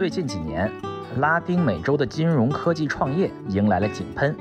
[0.00, 0.72] 最近几年，
[1.18, 4.34] 拉丁美洲的金融科技创业迎来了井喷。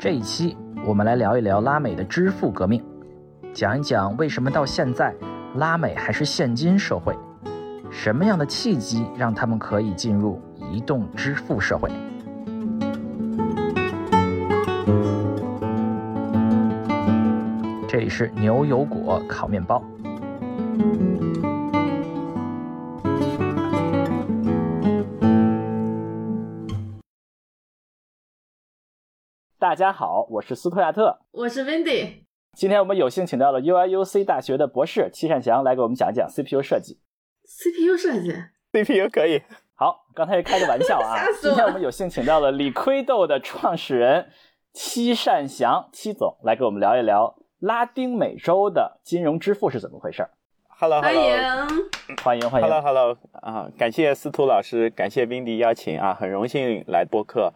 [0.00, 2.82] 这一期我们来聊一聊拉美的支付革命，
[3.52, 5.14] 讲一讲为什么到现在
[5.58, 7.16] 拉美还是现金社会，
[7.88, 10.42] 什么样的契机让他们可以进入
[10.72, 11.88] 移动支付社会。
[17.86, 19.80] 这里是牛油果烤面包。
[29.64, 32.24] 大家好，我是斯图亚特，我是 Wendy。
[32.52, 36.98] 今天我们有幸请到了 UIUC 大学的博士戚善祥来给我们讲一讲 CPU 设计。
[37.46, 38.30] CPU 设计
[38.74, 39.40] ，CPU 可以。
[39.74, 41.16] 好，刚才开个玩笑啊。
[41.40, 44.26] 今天我们有幸请到了李亏豆的创始人
[44.74, 50.28] 戚善祥戚总来给我们聊一聊拉丁美洲的金融支付是怎么回事。
[50.76, 51.22] Hello，欢迎，
[52.22, 52.68] 欢迎欢迎。
[52.68, 57.54] Hello，Hello 啊，感谢司徒老师，感谢 Windy 邀请啊，很荣幸来播客。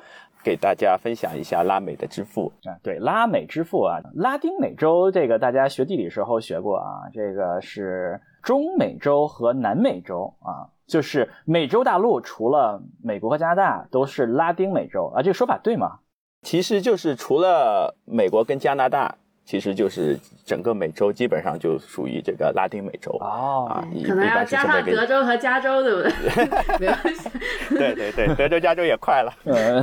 [0.49, 15.99] 给大家分享一下拉美的支付啊，对，拉美支付啊，拉丁美洲这个大家学地理时候学过啊，这个是中美洲和南美洲啊，就是美洲大陆除了美国和加拿大都是拉丁美洲啊，这个说法对吗？
[16.41, 19.17] 其实就是除了美国跟加拿大。
[19.49, 26.11] 其实就是整个美洲基本上就属于这个拉丁美洲哦，啊，可能要加上德州和加州，对不对？
[26.79, 27.31] 没关系。
[27.71, 29.33] 对对对，德州、加州也快了。
[29.45, 29.83] 嗯，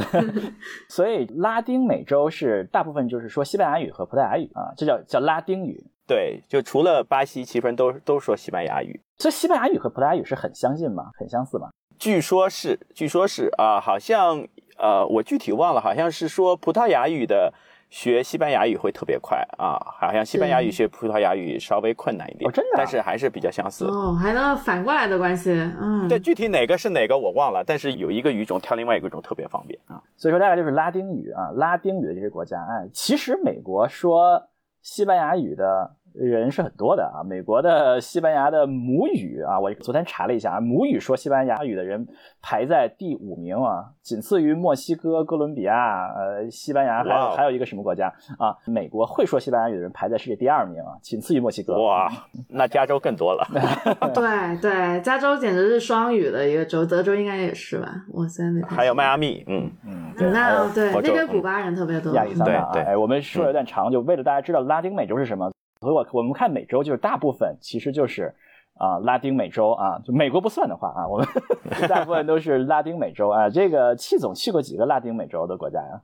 [0.87, 5.83] 所以拉丁美洲是大部分就是说西班牙语和葡萄牙语啊，这叫叫拉丁语。
[6.05, 9.01] 对，就除了巴西，其实都都说西班牙语。
[9.17, 11.05] 所以西班牙语和葡萄牙语是很相近吗？
[11.17, 11.69] 很相似吗？
[11.97, 14.45] 据说是，据说是啊、呃，好像
[14.77, 17.51] 呃，我具体忘了，好像是说葡萄牙语的。
[17.89, 23.85] 学西班牙语会特别快啊，好像西班牙语学葡萄牙语稍微困难一点，哦、真的、啊，但是还是比较相似。
[23.85, 30.01] 哦，还能反过来的关系，嗯，对，具体哪个是哪个我忘了，但是有一个语种跳另外一个语种特别方便啊。
[30.17, 34.49] 所以说大概就是拉丁语啊，拉丁语的这些国家，哎，其实美国说
[34.81, 42.07] 西班牙语的人是很多的啊，美国的西班牙的母语啊，我昨天查了一下，母语说西班牙语的人
[42.41, 48.07] 排在第五名啊，仅次于墨西哥、哥伦比亚、呃，西班牙，还有还有一个什么国家
[48.39, 48.55] 啊？
[48.65, 51.81] 美国会说西班牙语的人排在世界第二名啊，仅次于墨西哥。
[51.83, 52.09] 哇，
[52.49, 53.45] 那加州更多了。
[54.13, 57.87] 对对，加州简直是双语的一个州，德州应该也是吧？
[58.13, 62.71] 哇塞，那还有迈阿密，嗯嗯，那对那边古巴人特别多，亚利桑那。
[62.71, 65.51] 对对，哎，我们说有点长，就为了大家知道拉丁美洲是什么。
[65.81, 68.33] 所以我我们看美洲，就是大部分其实就是
[68.75, 71.27] 啊、呃、拉丁美洲啊，就美国不算的话啊，我们
[71.87, 73.49] 大部分都是拉丁美洲啊。
[73.49, 76.01] 这个戚总去过几个拉丁美洲的国家呀、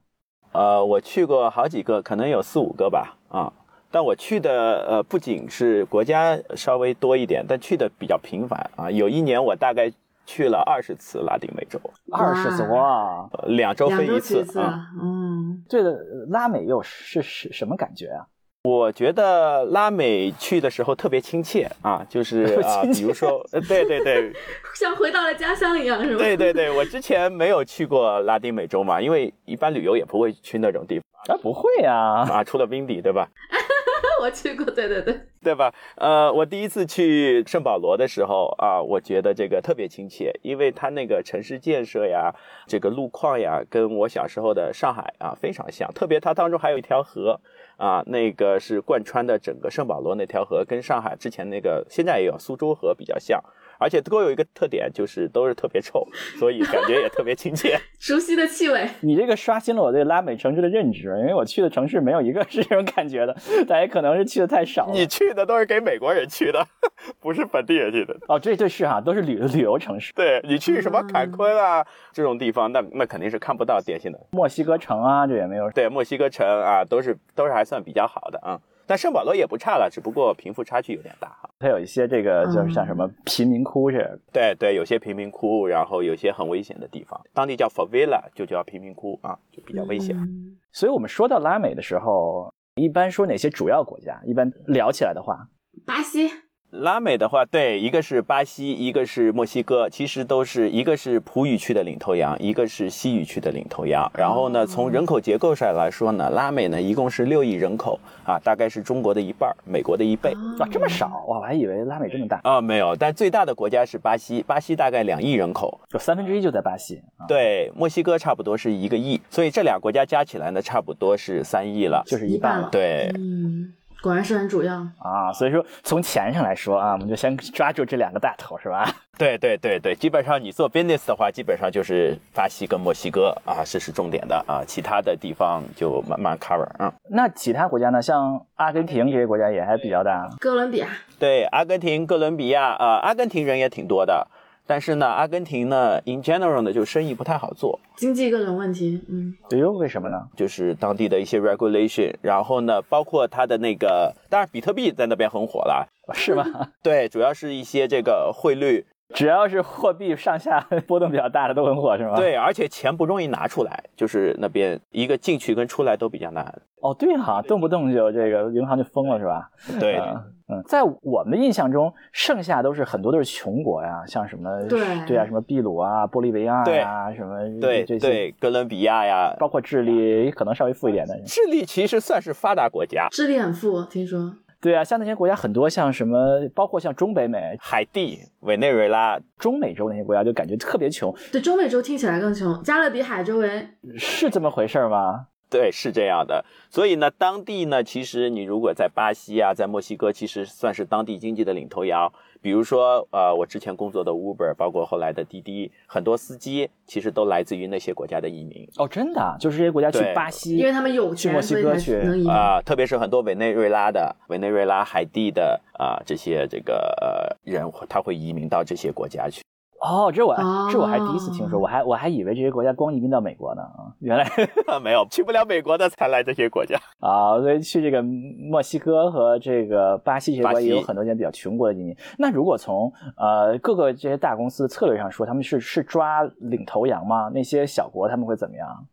[0.52, 0.54] 啊？
[0.54, 3.52] 呃，我去过好几个，可能有四五个吧啊。
[3.90, 8.92] 但我去的呃不仅是国家稍微多一点，但去的比较频繁啊。
[8.92, 9.92] 有一年我大概
[10.26, 11.80] 去了二十次拉丁美洲，
[12.12, 14.88] 二十次哇、呃，两周飞一次啊。
[15.02, 15.98] 嗯，这个
[16.30, 18.28] 拉美又是是什么感觉啊？
[18.63, 24.31] 我觉得拉美去的时候特别亲切啊，就是 啊、呃，比如说，呃，对对对，
[24.75, 26.19] 像回到了家乡一样，是吧？
[26.23, 31.35] 对对对，我之前没有去过拉丁美洲嘛，因为一般旅游也不会去那种地方。
[31.35, 33.27] 啊，不会啊，啊，除了 Windy 对吧？
[34.22, 35.73] 我去过，对对对，对吧？
[35.95, 42.31] 呃，我第一次去圣保罗的时候啊，我觉得这个特别亲切，因为它那个城市建设呀，
[42.67, 45.91] 这个路况呀，跟我小时候的上海啊非常像。
[45.93, 47.39] 特别它当中还有一条河
[47.81, 53.44] 啊，那个是贯穿的整个圣保罗那条河，跟上海之前那个现在也有苏州河比较像。
[53.81, 58.88] 而且都有一个特点，就是都是特别臭，所以感觉也特别亲切， 熟悉的气味。
[59.02, 63.36] 你这个刷新了我对拉美城市的认知，因为我去的城市没有一个 是这种感觉的，
[63.68, 64.94] 大家可能是去的太少了。
[64.94, 66.64] 你去的都是给美国人去的，
[67.20, 68.16] 不是本地人去的。
[68.28, 70.14] 哦，这对是哈，都是旅旅游城市。
[70.14, 75.72] 对你去什么坎昆啊、嗯、这种地方，那那肯定是看不到典型的墨西哥城啊，这也没有。
[75.72, 78.59] 对，墨西哥城啊，都是都是还算比较好的啊。
[78.91, 81.49] 但圣保罗也不差了，只不过贫富差距有点大哈。
[81.59, 84.20] 它有一些这个就是像什么贫民窟是、嗯？
[84.34, 90.14] 对对，有些贫民窟，然后有些很危险的地方，当地叫 favela，就叫贫民窟啊，就比较危险。
[90.17, 94.22] 嗯、所以我们说到拉美的时候，一般说哪些主要国家？
[94.26, 95.47] 一般聊起来的话，
[95.85, 96.29] 巴西。
[96.72, 104.09] 拉美的话，对，一个是巴西，一个是墨西哥，其实都是一个是葡语区的领头羊，一个是西语区的领头羊。
[104.18, 110.34] 然后呢，从人口结构上来说呢，拉美呢一共是六亿人口啊，大概是中国的一半，美国的一倍。
[110.59, 111.40] 哇，这么少哇！
[111.40, 112.96] 我还以为拉美这么大啊，没有。
[112.96, 117.02] 但最大的国家是巴西，巴西大概两亿人口，就三分之一就在巴西。
[117.17, 122.70] 啊、对，墨西哥差不多是一个亿，所以这俩国家加起来呢，差不多是三亿了，就是一半了。
[122.72, 123.12] 对。
[123.17, 123.74] 嗯。
[124.02, 124.76] 果然是很主要。
[125.00, 125.32] 啊。
[125.34, 128.88] 所以说从钱上来说啊，我们就先抓住这两个大头是吧？
[129.18, 136.92] 对对对对，基本上你做 business 的话，基本上就是巴西跟墨西哥啊，这是重点的啊，其他的地方就慢慢 cover 啊。
[137.09, 138.02] 那其他国家呢？
[138.02, 140.28] 像阿根廷这些国家也还比较大。
[140.40, 140.88] 哥伦比亚，
[141.20, 144.26] 对，阿根廷、哥伦比亚啊、阿根廷人也挺多的，
[144.72, 150.29] 但是呢，阿根廷呢，in general 呢，就生意不太好做，经济各种问题，嗯，哎呦，为什么呢？
[150.34, 156.46] 就是当地的一些 regulation，然后呢，包括它的那个，当然比特币在那边很火了， 是吗？
[156.82, 162.16] 对，主要是一些这个汇率，只要是货币上下 波动比较大的都很火是吗？。
[162.16, 169.49] 对，而且钱不容易拿出来，就是那边一个进去跟出来都比较难，哦，对哈、动不动就这个银行就封了是吧？
[169.79, 169.97] 对。
[169.97, 170.23] 嗯
[170.53, 181.17] 嗯，在我们的印象中，剩下都是很多都是穷国呀，像什么对对啊，什么秘鲁啊、玻利维亚呀，什么对这些，对，哥伦比亚呀，包括智利，可能稍微富一点的。
[181.25, 184.34] 智利其实算是发达国家，智利很富，听说。
[184.61, 193.67] 对啊，像那些国家很多，像什么，包括像中北美、海地、委内瑞拉，中美洲那些国家，就感觉特别穷，对，中美洲听起来更穷，加勒比海周围，
[193.97, 195.28] 是这么回事吗？
[195.52, 196.44] 对，是这样的。
[196.70, 202.12] 所以呢，当地呢，其实你如果在巴西啊，在墨西哥，其实算是当地经济的领头羊。
[202.42, 212.32] 比如说，呃，我之前工作的 Uber，包括后来的滴滴，很多司机其实都来自于那些国家的移民哦，真的啊，就是这些国家去巴西，因为他们有钱，去墨西所以才哥去能移民。
[212.32, 219.44] 啊、特别是很多委内瑞拉的、委内瑞拉、海地的啊、这些这个呃人，他会移民到这些国家去。
[219.81, 224.29] 哦，这我哦这我还第一次听说，我还我还以为这些国家光移民到美国呢啊，原来
[224.79, 226.78] 没有，去不了美国的才来这些国家。
[227.01, 231.95] 啊，所以去这个墨西哥和这个巴西这些国巴西家也有很多间比较穷国的移民。
[232.19, 237.31] 那如果从呃各个这些大公司的策略上说，他们是是抓领头羊吗？
[237.33, 238.85] 那些小国他们会怎么样？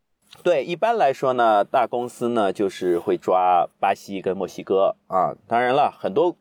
[0.42, 5.34] 对，一般来说呢，大公司呢就是会抓巴西跟墨西哥啊。
[5.46, 6.34] 当然了，很多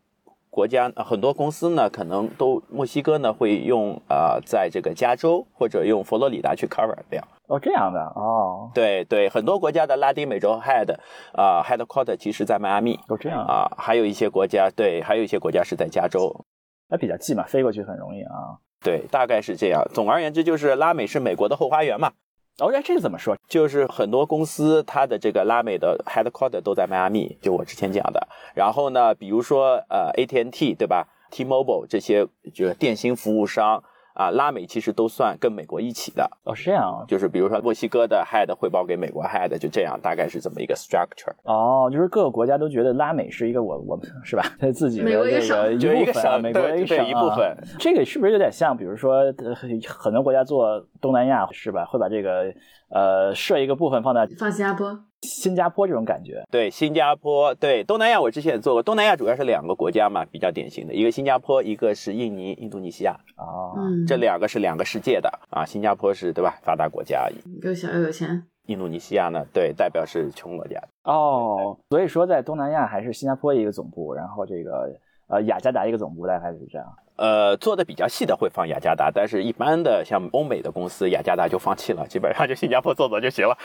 [0.50, 7.24] 国家、呃很多公司呢，可能都墨西哥呢会用呃，在这个加州或者用佛罗里达去 cover 掉。
[7.48, 10.94] 哦，这样的哦，对对，很多国家的拉丁美洲 head
[11.34, 16.46] 啊、headquarter 其实在迈阿密都这样，啊、还有一些国家对，还有一些国家是在加州。
[16.90, 18.60] 那比较近嘛，飞过去很容易啊。
[18.84, 19.84] 对，大概是这样。
[19.94, 22.12] 总而言之，就是拉美是美国的后花园嘛。
[22.60, 23.38] 哦，哎，这个怎么说？
[23.48, 28.28] 就是很多公司它的这个拉美的 headquarter 都在迈阿密，就我之前讲的。
[28.56, 33.84] 然后呢，比如说呃 AT&T 对吧，T-Mobile 这些就是电信服务商
[34.18, 36.28] 啊，拉美其实都算跟美国一起的。
[36.44, 41.34] 哦，是这样就是比如说墨西哥的 head 汇报给美国 head，就这样，大概是这么一个 structure。
[41.44, 44.44] 哦，就是各个国家都觉得拉美是一个我我们是吧？
[44.60, 47.56] 他 自己的这个一部分美国的对一个省啊一部分。
[47.78, 51.86] 这个是不是有点像，比如说呃很多国家做东南亚是吧？
[51.86, 52.52] 会把这个
[52.90, 56.44] 呃设一个部分放在放新加坡，新加坡这种感觉。
[56.52, 58.84] 对，新加坡，对东南亚，我之前也做过。
[58.84, 65.66] 东南亚主要是两个国家嘛，比较典型的，一个新加坡，一个是印尼、印度尼西亚，哦，嗯，这两个是两个世界的啊。
[65.66, 67.28] 新加坡是对吧，发达国家，
[67.62, 70.82] 又小又有钱，印度尼西亚呢，对，代表是穷国家。
[71.04, 74.94] 哦，所以说在东南亚还是新加坡一个总部，然后这个
[75.28, 76.88] 呃雅加达一个总部，大概是这样。
[77.18, 83.58] 呃，做的比较细的会放雅加达，但是一般的像欧美的公司，雅加达就放弃了，基本上就新加坡做做就行了。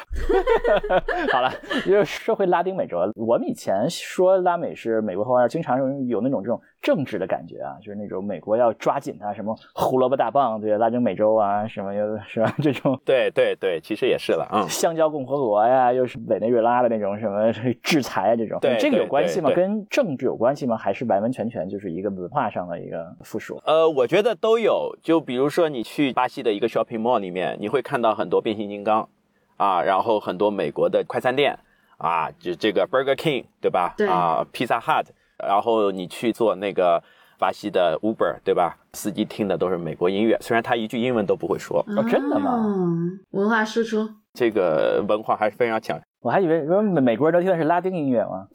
[1.33, 1.53] 好了，
[1.85, 12.55] 就是说回拉丁美洲，我们以前说拉美是美国后花园，经常有那种这种政治的感觉啊，就是那种美国要抓紧它，什么胡萝卜大棒，对拉丁美洲啊，什么又是吧？
[12.63, 14.67] 这 种对对对，其实也是了，嗯。
[14.69, 19.51] 香蕉共和国呀，又是委内瑞拉的那种什么制裁啊，这种，对这个有关系吗？
[19.55, 20.77] 跟政治有关系吗？
[20.77, 23.61] 还是完完全全就是一个文化上的一个附属？
[23.67, 24.97] 呃，我觉得都有。
[25.03, 29.09] 就比如说，你去巴西的一个 shopping mall 里面，你会看到很多变形金刚
[29.57, 31.59] 啊，然后很多美国的快餐店
[31.99, 33.95] 啊，就这个 Burger King 对吧？
[33.97, 35.07] 对啊，Pizza Hut，
[35.39, 37.03] 然后你去做那个
[37.43, 38.79] 巴西的 Uber 对吧？
[38.93, 46.01] 司机听的都是美国音乐，虽然他一句英文都不会说，哦真的吗嗯文化输出，这个文化还是非常强。
[46.21, 48.47] 我还以为说美美国人都听的是拉丁音乐嘛。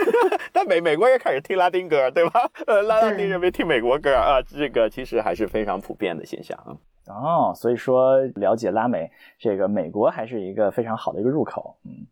[0.54, 2.50] 但美美国也开始听拉丁歌，对吧？
[2.66, 6.72] 呃，拉拉丁对人没听美国歌啊，这个其实还是非常普遍的现象啊。
[7.08, 11.76] 哦，所以说了解拉美，这个美国还是一个非常好的一个入口。
[11.84, 12.06] 嗯，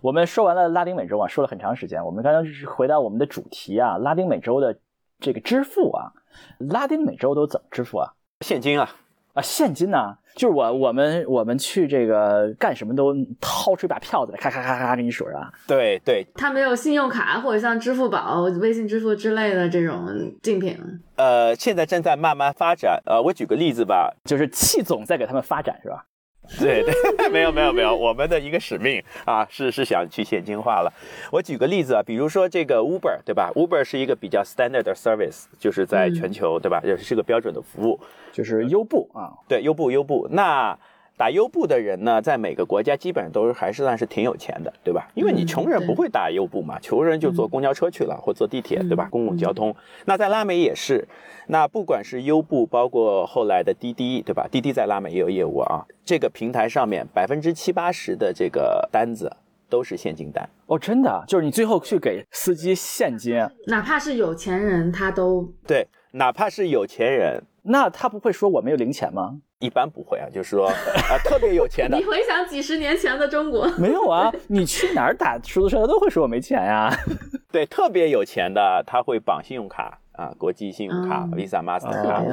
[0.00, 2.04] 我们说完了拉丁美洲啊，说了很长时间。
[2.04, 4.76] 我们刚刚是回到我们的主题啊，拉丁美洲的
[5.22, 6.12] 这个支付啊，
[6.58, 8.12] 拉丁美洲都怎么支付啊？
[8.40, 8.90] 现金啊，
[9.34, 15.52] 啊，现金呢、就是我我们我们去这个干什么都掏出一把票子来，咔咔咔咔给你数是吧？
[15.66, 20.08] 对对，他没有信用卡或者像支付宝、微信支付之类的这种
[20.42, 20.76] 竞品。
[21.14, 23.00] 呃，现在正在慢慢发展。
[23.06, 26.04] 呃，我举个例子吧，就是气总在给他们发展是吧？
[26.58, 26.94] 对对，
[27.30, 30.92] 没有没有没有，我们的一个使命啊，是是想去现金化了。
[31.30, 36.80] 我举个例子啊，比如说这个 Uber，对吧？Uber 是一个比较 standard 的 service，就是在全球，对吧？
[36.84, 37.98] 也是个标准的服务。
[38.32, 40.26] 就是优步啊，对，优步优步。
[40.30, 40.76] 那
[41.16, 45.08] 打优步的人呢，在每个国家基本上都是还是算是挺有钱的，对吧？
[45.14, 49.08] 因为你穷人不会打优步嘛，穷人就坐公交车去了，或坐地铁，对吧？
[49.10, 49.74] 公共交通。
[50.06, 51.06] 那在拉美也是，
[51.46, 54.48] 那不管是优步，包括后来的滴滴，对吧？
[54.50, 55.84] 滴滴在拉美也有业务啊。
[56.04, 59.30] 这个平台上面百分之七八十的这个单子
[59.68, 60.48] 都是现金单。
[60.66, 69.38] 哦，真的，就是你最后去给司机现金，哪怕是有钱人，他都对，哪怕是有钱人，那他不会说我没有零钱吗？
[69.62, 70.66] 一般不会啊，就是说
[71.08, 76.90] 啊，特别有钱的你，回想几十年前的中国，没有啊，你去哪儿打出租车，他都会说我没钱呀。
[77.52, 82.24] 对，特别有钱的他会绑信用卡啊，国际信用卡、嗯 Visa、Master 卡。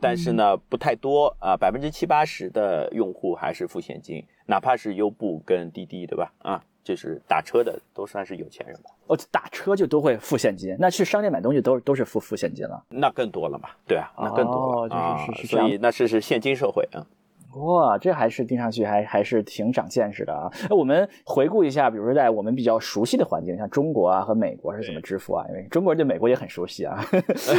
[0.00, 6.32] 但是呢不太多啊，百分之七八十的用户还是付现金，哪怕是优步跟滴滴，对吧？
[6.38, 12.84] 啊，就是打车的都算是有钱人吧，哦，打车就都会付现金，那去商店买东西都都是付付现金了。
[12.88, 17.06] 那更多了嘛，对啊，那更多了、哦就是所以那是是现金社会啊。
[17.54, 20.50] 哇，这还是听上去还还是挺长见识的啊！
[20.70, 25.44] 那我们回顾一下，比如说在我们比较熟悉的环境，像中国啊和美国是怎么支付啊？
[25.48, 27.04] 因为中国人对美国也很熟悉啊。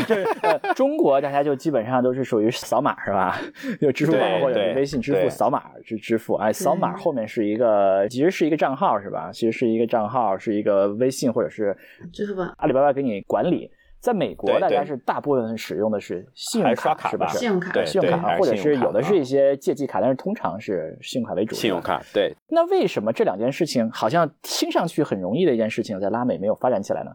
[0.07, 3.39] 就是呃，中国大家就基本上都是属于扫码是吧？
[3.79, 9.29] 就支付宝或者对微信支付扫码去支付，哎，扫码后面是一个其实是一个账号是吧？
[9.31, 11.75] 其实是一个账号，是一个微信或者是
[12.12, 13.69] 支付宝阿里巴巴给你管理。
[14.03, 17.38] 在美国，对大家是大部分使用的是信用卡是刷卡吧是不是？
[17.38, 21.55] 信用卡对信用卡或者是有的是一些借记卡，但是通常是信用卡为主。
[21.55, 21.81] 信用。
[21.81, 27.12] 卡对，那为什么这两件事情好像听上去很容易的一件事情，在拉美没有发展起来呢？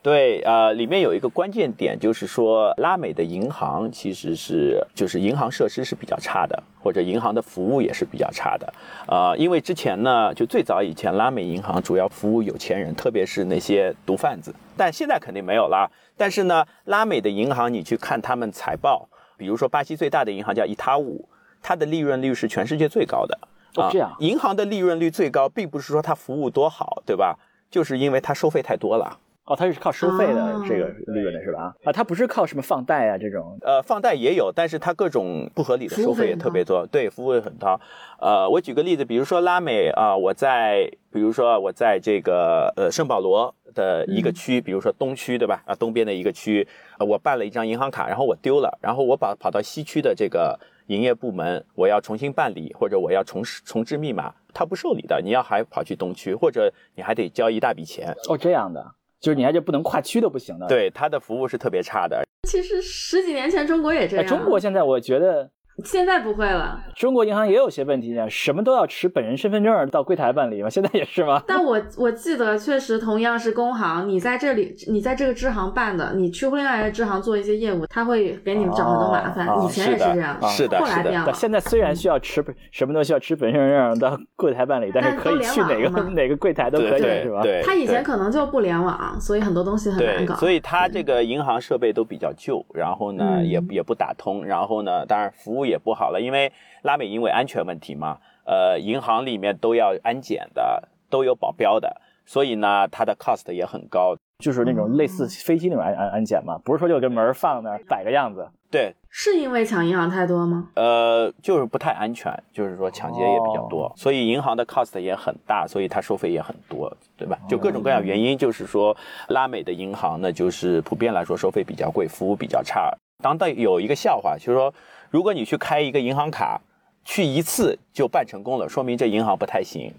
[0.00, 8.72] 对，呃，里面有一个关键点，就是说拉美的银行其实是就是银行设施是比较差的，或者银行的服务也是比较差的。
[9.08, 15.90] 呃，因为之前呢，就最早以前拉美银行主要服务有钱人，特别是那些毒贩子，但现在肯定没有啦。
[16.16, 21.28] 但是呢，拉美的银行你去看他们财报，比如说巴西最大的银行叫伊塔五，
[21.60, 23.36] 它的利润率是全世界最高的。
[23.42, 23.46] 啊
[23.86, 27.36] 哦这样银行的利润率最高，并不是说它服务多好，对吧？
[27.70, 29.18] 就是因为它收费太多了。
[29.48, 31.74] 哦，它是靠收费的哦这个利润的是吧？
[31.84, 33.56] 啊，它不是靠什么放贷啊这种。
[33.62, 37.80] 呃，放贷也有，但是它各种不合理的收费也特别多，对，服务也很高。
[38.20, 45.62] 呃，我举个例子，比如说拉美啊、我在，比如说我在这个呃圣保罗的一个区，比如说东区，对吧？
[45.66, 46.66] 啊，东边的一个区，
[46.98, 58.84] 呃我办了一张银行卡，然后我丢了，然后我把跑到西区的这个营业部门，我要重新办理，或者我要重重置密码，他不受理的，你要还跑去东区，或者你还得交一大笔钱，哦，这样的，
[59.20, 62.22] 就是你还就不能跨区都不行的。，对，他的服务是特别差的。
[62.48, 65.50] 其实十几年前中国也这哎，样，中国现在我觉得
[65.84, 66.80] 现在不会了。
[66.94, 71.42] 中国银行也有些问题啊，什么都要持本人身份证到柜台办理吗，现在也是吗？
[71.46, 79.46] 但我我记得确实同样是工行，你在这里，你在这个支行办的，你去另外一个支行做一些业务，他会给你找很多麻烦。
[79.46, 81.24] 哦以前也是这样，是的是的后来变了。
[81.26, 87.42] 但现在虽然需要持本什么都需要持本身份证到柜台办理，但是可以去哪个哪个柜台都可以，是吧？
[87.42, 90.34] 对，他以前可能就不联网，所以很多东西很难，搞。
[90.36, 104.16] 所以他这个银行设备都比较旧，然后呢嗯也也不打通，然后呢当然服务也不好了，因为拉美因为安全问题嘛，呃银行里面都要安检的，都有保镖的，所以呢它的 cost 也很高。
[104.38, 108.48] 就是那种类似飞机那种安安安检嘛，不是说就有个门儿放那儿摆个样子。
[108.70, 110.68] 对，是因为抢银行太多吗？
[110.76, 117.36] 呃，就是不太安全，就是说抢劫也比较多，所以银行的 cost 也很大，所以它收费也很多，对吧？
[117.48, 118.96] 就各种各样原因，就是说
[119.30, 122.96] 拉美的银行呢，就是普遍来说收费比较贵，服务比较差。
[123.20, 124.72] 当代有一个笑话，就是说，
[125.10, 126.60] 如果你去开一个银行卡，
[127.04, 129.92] 去一次就办成功了，说明这银行不太行。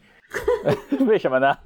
[1.07, 1.57] 为什么呢？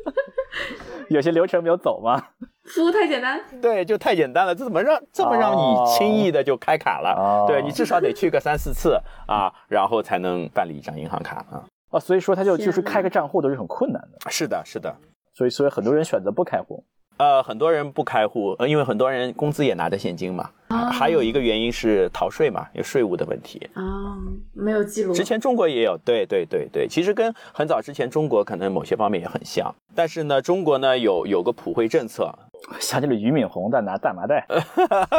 [1.09, 2.29] 有些流程没有走吗？
[2.63, 7.13] 服务太简单，对，就太简单了，这怎么让这么让你轻易的就开卡了？
[7.17, 8.97] 哦对你至少得去个三四次
[9.27, 11.65] 啊，然后才能办理一张银行卡啊。
[11.91, 14.95] 啊，所以说他就就是开个账户都是很困难的，是的，是的。
[15.33, 16.85] 所以所以很多人选择不开户。
[17.17, 20.49] 呃，很多人不开户，呃，因为很多人工资也拿着现金嘛。
[20.67, 23.69] 啊还有一个原因是逃税嘛，有税务的问题。
[23.75, 24.17] 啊，
[24.53, 25.13] 没有记录。
[25.13, 32.33] 之前中国也有，对对对对，其实跟很早之前中国可能某些方面也很像，但是呢，中国呢有有个普惠政策，
[32.79, 34.47] 想起了俞敏洪在拿大麻袋，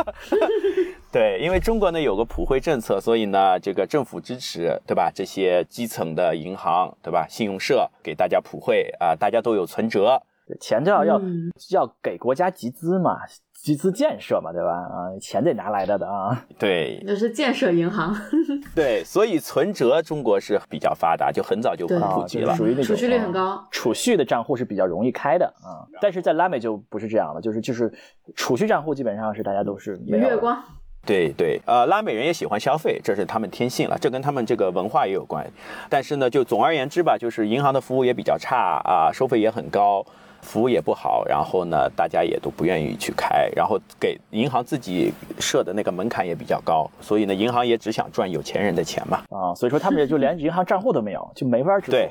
[1.12, 5.12] 对，因为中国呢有个普惠政策，所以呢这个政府支持，对吧？
[5.14, 7.26] 这些基层的银行，对吧？
[7.28, 10.20] 信用社给大家普惠啊、大家都有存折。
[10.60, 13.18] 钱就要要嗯要给国家集资嘛，
[13.52, 14.70] 集资建设嘛，对吧？
[14.72, 16.44] 啊，钱得拿来的的啊。
[16.58, 18.14] 对那是建设银行，
[18.74, 22.54] 对，所以存折中国是比较发达，就很早就普及了。
[22.54, 23.68] 属于那种储蓄率很啊高。
[23.70, 27.92] 储蓄的账户是比较容易开的啊，但是在拉美就不是这样了，就是就是
[28.36, 30.62] 储蓄账户基本上是大家都是月光，
[31.06, 35.46] 对对，呃，拉美人也喜欢消费，这是他们天性了，这跟他们这个文化也有关。
[35.88, 40.04] 但是呢，就总而言之吧，就是银行的服务也比较差啊，收费也很高，
[40.44, 49.22] 服务也不好，然后呢，大家也都不愿意去开，然后给银行自己设的那个门槛也比较高，所以呢，银行也只想赚有钱人的钱嘛。
[49.30, 51.92] 啊，所以说他们也就连银行账户都没有， 就没法支付。
[51.92, 52.08] 对，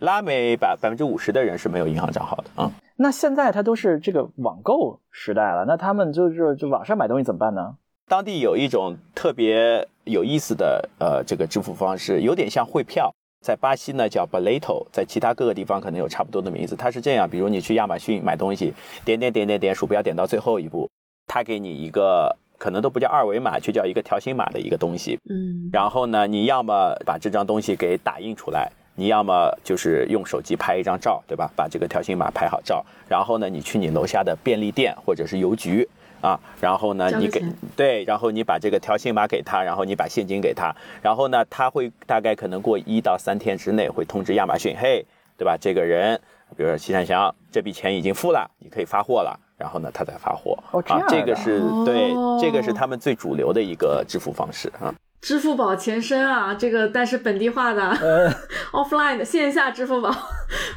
[0.00, 7.74] 拉美百百分之五十的人是没有银行账号的啊、嗯那现在它都是这个网购时代了，那他们就是就网上买东西怎么办呢？
[8.06, 13.12] 当地有一种特别有意思的呃这个支付方式，有点像汇票。
[13.44, 16.74] 在巴西呢叫 Boleto，在其他各个地方可能有差不多的名字。
[16.74, 18.72] 它是这样，比如你去亚马逊买东西，
[19.04, 20.88] 点点点点点，鼠标点到最后一步，
[21.26, 25.18] 它给你一个可能都不叫二维码，就叫一个条形码的一个东西。
[25.28, 31.50] 嗯，然后呢，你要么把这张东西给打印出来，你要么就是用手机拍一张照，对吧？
[31.54, 35.86] 把这个条形码拍好照，然后呢，你去你楼下的便利店或者是邮局
[36.24, 37.44] 啊，然后呢，你给
[37.76, 45.04] 对，然后你把这个条形码给他，然后你把现金给他，然后呢，他会大概可能过一到三天之内会通知亚马逊，嘿，
[45.36, 45.56] 对吧？
[45.60, 46.18] 这个人，
[46.56, 49.38] 比如说齐善祥，这笔钱已经付了，你可以发货了。
[49.56, 54.92] 然后呢，他再发货啊哦这样，的这个是对，这个是哦他们最主流的一个支付方式啊。
[55.20, 58.30] 支付宝前身啊，这个但是本地化的、呃
[58.72, 60.10] ，offline 的线下支付宝，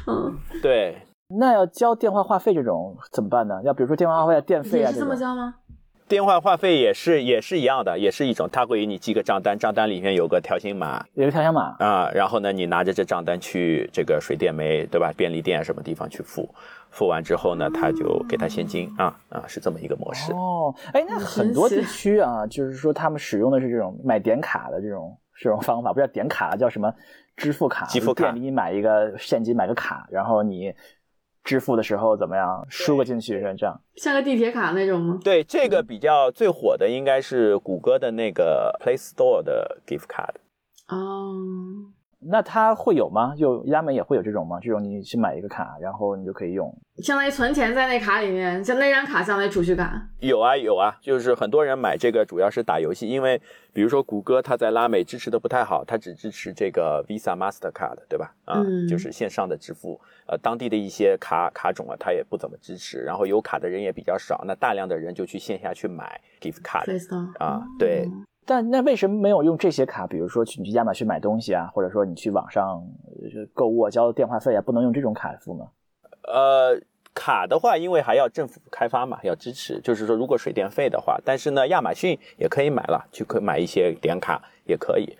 [0.06, 0.96] 嗯，对，
[1.28, 3.60] 那要交电话话费这种怎么办呢？
[3.62, 5.14] 要比如说电话话费、电费啊是这么。
[5.14, 5.54] 交吗？
[6.08, 16.48] 电话话费也是也是一样的，也是一种，他会给你寄个账单，账单里面有个条形码有个条形码，啊，然后呢，你拿着这账单去这个水电煤对吧，便利店什么地方去付，
[16.88, 20.32] 付完之后呢，他就给他现金啊啊，是这么一个模式。
[20.32, 26.90] 哦，哎，那很多地区啊，就是说他们使用的是这种买点卡的这种这种方法，不叫点卡，叫什么
[27.36, 27.84] 支付卡？
[27.84, 30.72] 支付卡店里你买一个现金，买个卡，然后你
[31.48, 33.80] 支付的时候怎么样，输个进去像这样。
[33.96, 35.18] 像个地铁卡那种吗？
[35.24, 40.34] 对，这个比较最火的应该是谷歌的那个 Play Store 的 gift card。
[40.88, 41.32] 哦，
[42.20, 43.34] 那它会有吗？
[43.36, 44.58] 就亚美也会有这种吗？
[44.60, 46.72] 这种你去买一个卡，然后你就可以用。
[46.96, 50.02] 相当于存钱在那卡里面，像那张卡相当于储蓄卡。
[50.18, 53.40] 有啊有啊，就是很多人买这个主要是打游戏，因为
[53.72, 58.34] 比如说谷歌它在拉美支持的不太好，它只支持这个 Visa、Mastercard，对吧？
[58.44, 68.08] 啊，嗯就是线上的支付，呃，当地的一些卡卡种啊，它也不怎么支持，然后有卡的人也比较少，那大量的人就去线下去买 gift card 啊，对，
[68.48, 70.06] 但那为什么没有用这些卡？
[70.06, 72.82] 比如说去你去亚马逊买东西啊，或者说你去网上
[73.20, 75.66] 呃购物啊交电话费啊，不能用这种卡付吗？
[76.22, 76.80] 呃，
[77.12, 79.78] 卡的话，因为还要政府开发嘛，要支持。
[79.82, 85.14] 就是说，如果水电费的话，但是呢，亚马逊也可以买了，去可买一些点卡也可以。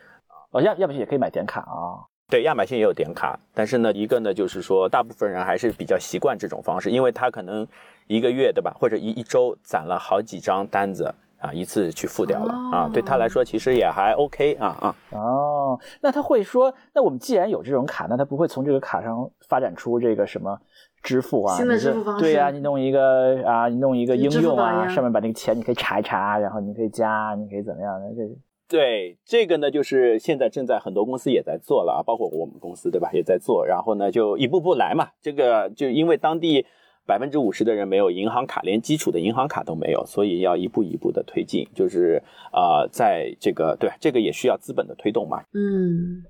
[0.53, 2.09] 哦，亚亚马逊也可以买点卡啊。
[2.31, 7.67] 对，亚马逊也有点卡，但是呢，一个呢，就是说，大部分人还是比较习惯这种方式，因为他可能
[8.07, 14.96] 一个月对吧，或者一一周攒了好几张单子啊，一次去付掉了、啊，对他来说其实也还 OK 啊啊。
[15.12, 20.59] 哦，那他会说，那我们既然有这种卡，那他不会从这个卡上发展出这个什么
[21.03, 21.57] 支付啊？
[21.57, 28.01] 新的支付方式对呀、你弄一个啊，你弄一个应用啊，上面把那个钱你可以查一查，然后你可以加，你可以怎么样？
[28.01, 28.29] 那这
[28.68, 33.64] 对这个呢，就是现在正在很多公司也在做了啊，包括我们公司对吧，也在做。
[33.66, 35.09] 然后呢，就一步步来嘛。
[35.22, 36.66] 这个就因为当地
[37.09, 41.66] 百分之五十的人没有银行卡，连基础的银行卡都没有，所以要一步一步的推进。
[41.75, 45.42] 就是呃，在这个对这个也需要资本的推动嘛。
[45.55, 46.23] 嗯，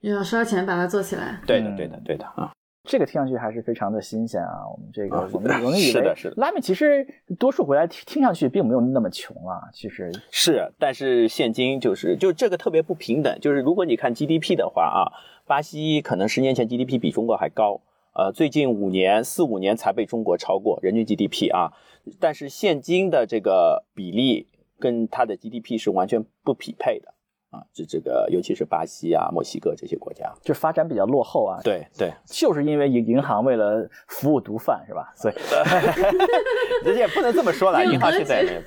[0.00, 1.38] 要烧钱把它做起来。
[1.46, 2.50] 对的，嗯对的，对的啊。
[2.88, 4.62] 这个听上去还是非常的新鲜啊！
[4.72, 7.04] 我们这个，啊我们 我们以为是的是的拉美其实
[7.36, 15.10] 多数国家听听上去并没有那么穷啊，其实是，但是现今就是就这个特别不平等，就是如果你看 GDP 的话啊，
[15.46, 17.80] 巴西可能十年前 GDP 比中国还高，
[18.16, 21.70] 呃，最近五年四五年才被中国超过人均 GDP 啊，
[22.18, 24.46] 但是现今的这个比例
[24.78, 27.12] 跟它的 GDP 是完全不匹配的
[27.50, 35.12] 啊，这这个尤其是巴西啊、墨西哥这些国家，就发展比较落后啊。，对对，就是因为银银行为了服务毒贩是吧？
[35.14, 35.34] 所以
[36.84, 38.62] 这也不能这么说了，银行现在也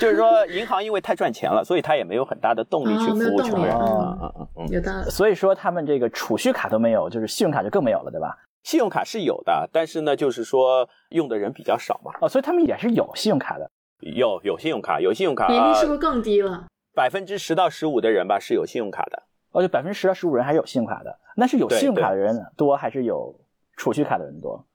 [0.00, 4.68] 就是说银行因为太赚钱了，所以它也没有很大的动力去服务穷人，啊啊啊嗯嗯。
[4.70, 5.10] 有道理。
[5.10, 8.34] 所以说他们这个储蓄卡都没有，就是信用卡就更没有了，对吧？
[8.64, 12.10] 信用卡是有的，但是呢，就是说用的人比较少嘛。
[12.20, 13.70] 哦，所以他们也是有信用卡的。
[14.00, 16.66] 有有信用卡，有信用卡，比例是不是更低了？
[16.94, 19.22] 百分之十到十五的人吧是有信用卡的。
[19.52, 23.38] 哦，就百分之十到十五人还是有信用卡的，那是有信用卡的人多还是有
[23.76, 24.66] 储蓄卡的人多？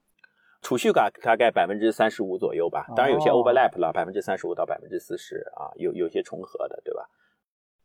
[0.62, 7.10] 储蓄卡大概百分之三十五左右吧，当然有些哦 overlap 了，百分之三十五到百分之四十啊，有有些重合的，对吧？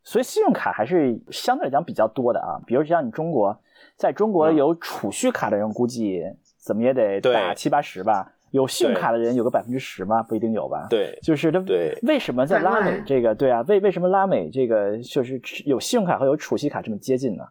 [0.02, 2.60] 所以信用卡还是相对来讲比较多的啊。
[2.66, 3.58] 比如像你中国，
[3.96, 6.22] 在中国嗯有储蓄卡的人，估计
[6.58, 8.30] 怎么也得打七八十吧。
[8.50, 10.86] 有信用卡的人有个百分之十吗，不一定有吧。
[10.88, 13.64] 对就是它对为什么在拉美这个对啊？
[13.66, 17.42] 为为什么拉美这个就是有信用卡和有储蓄卡这么接近呢？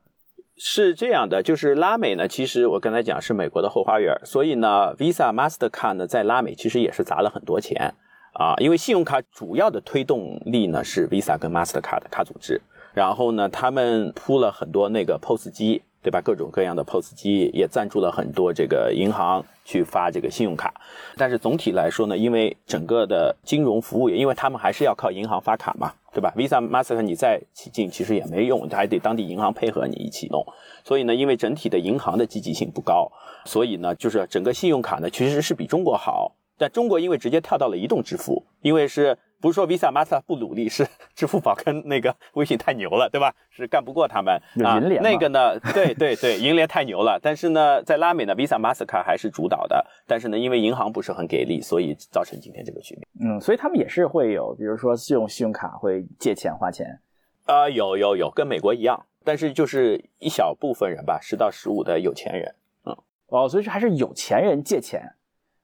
[0.56, 7.96] 是这样的，就是拉美呢，其实我刚才讲是美国的后花园，所以呢，Visa、Mastercard 呢在拉美其实也是砸了很多钱
[8.34, 12.62] 啊，因为信用卡主要的推动力呢是 Visa 跟 Mastercard 的卡组织，
[12.94, 16.22] 然后呢，他们铺了很多那个 POS 机，对吧？
[16.22, 20.74] 各种各样的 POS 机也赞助了很多这个银行去发这个信用卡，
[21.16, 30.46] 但是总体来说呢，因为整个的金融服务业，因为他们还是要靠银行发卡嘛，对吧？Visa、Master 你再起劲其实也没用，还得当地银行配合你一起弄。
[30.84, 33.10] 所以呢，因为整体的银行的积极性不高，
[33.46, 36.36] 所以呢，就是整个信用卡呢其实是比中国好。
[36.64, 43.36] 但中国因为直接跳到了移动支付，因为是不是说 Visa、Master 不努力，是 支付宝跟那个微信太牛了，对吧？
[43.50, 44.80] 是干不过他们啊。
[44.80, 47.20] 银联那个呢，对对对，银联太牛了。
[47.22, 49.86] 但是呢，在拉美呢，Visa、Mastercard 还是主导的。
[50.08, 53.36] 但是呢，因为银行不是很给力，所以造成今天这个局面。
[53.36, 56.98] 嗯，所以他们也是会有，比如说用信用卡会借钱花钱。
[57.46, 62.56] 啊、有有有，跟美国一样，但是就是一小部分人吧，十到十五的有钱人，
[63.28, 65.02] 哦，所以这还是有钱人借钱，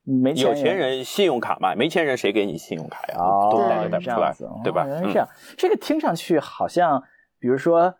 [0.03, 3.15] 没钱有钱人信用卡嘛，没钱人谁给你信用卡呀？
[3.17, 4.33] 哦，都贷都贷不出来
[4.63, 4.85] 对吧？
[4.85, 7.03] 原来是这样，这个听上去好像，
[7.39, 7.93] 比如说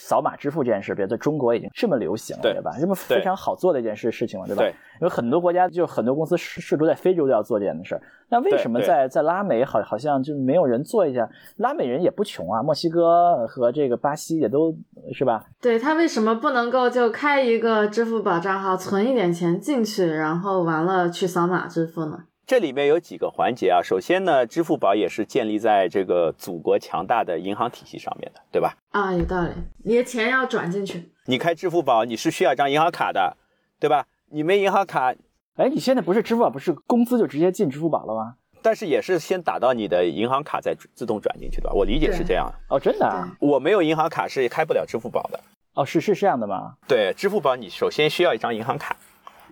[0.00, 2.72] 扫码支付这件事，别在中国已经这么流行了，对对吧？
[2.80, 4.62] 这么非常好做的一件事事情了，对吧？
[4.62, 11.28] 对，有很多国家就很多公司试试图在非洲都要做这样的事儿，那为什么在在拉美好好像就没有人做一下？
[11.56, 14.74] 拉美人也不穷啊，墨西哥和这个巴西也都
[15.12, 15.44] 是吧？
[15.60, 22.24] 对他为什么不能够就开一个支付宝账号，存一点钱进去，然后完了去扫码支付呢？
[22.50, 23.80] 这里面有几个环节啊。
[23.80, 28.76] 首先呢，支付宝也是建立在这个祖国强大的银行体系上面的，对吧？
[28.90, 29.50] 啊，有道理，
[29.84, 31.12] 你的钱要转进去。
[31.26, 33.36] 你开支付宝，你是需要一张银行卡的，
[33.78, 34.04] 对吧？
[34.32, 35.14] 你没银行卡，
[35.54, 38.34] 哎，你现在不是支付宝不是工资就直接进支付宝了吗？
[38.60, 41.74] 但是也是先打到你的银行卡再自动转进去的吧？
[41.76, 42.52] 我理解是这样。
[42.68, 43.30] 哦，真的啊？
[43.38, 45.38] 我没有银行卡是开不了支付宝的。
[45.74, 46.74] 哦，是是这样的吗？
[46.88, 48.96] 对，支付宝你首先需要一张银行卡，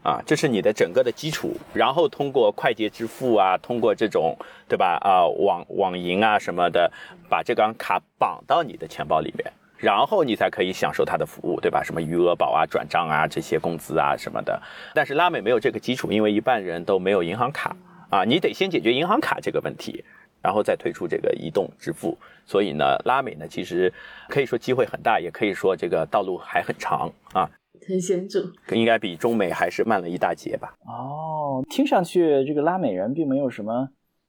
[0.08, 4.34] 啊，这是你的整个的基础，然后通过快捷支付啊，通过这种
[4.66, 6.90] 对吧啊网网银啊什么的，
[7.28, 11.82] 把这张卡绑到你的钱包里面，然后你才可以享受它的服务，对吧？
[11.84, 14.58] 什么余额宝啊、转账啊这些工资啊什么的。
[14.94, 17.76] 但是拉美没有这个基础，因为一半人都没有银行卡
[18.08, 20.02] 啊，你得先解决银行卡这个问题。
[20.40, 22.16] 然后再推出这个移动支付，
[22.46, 23.92] 所以呢，拉美呢其实
[24.28, 27.50] 可以说机会很大，也可以说这个道路还很长啊。
[27.88, 28.40] 很显著，
[28.72, 30.74] 应该比中美还是慢了一大截吧？
[30.86, 33.88] 哦，听上去这个拉美人并没有什么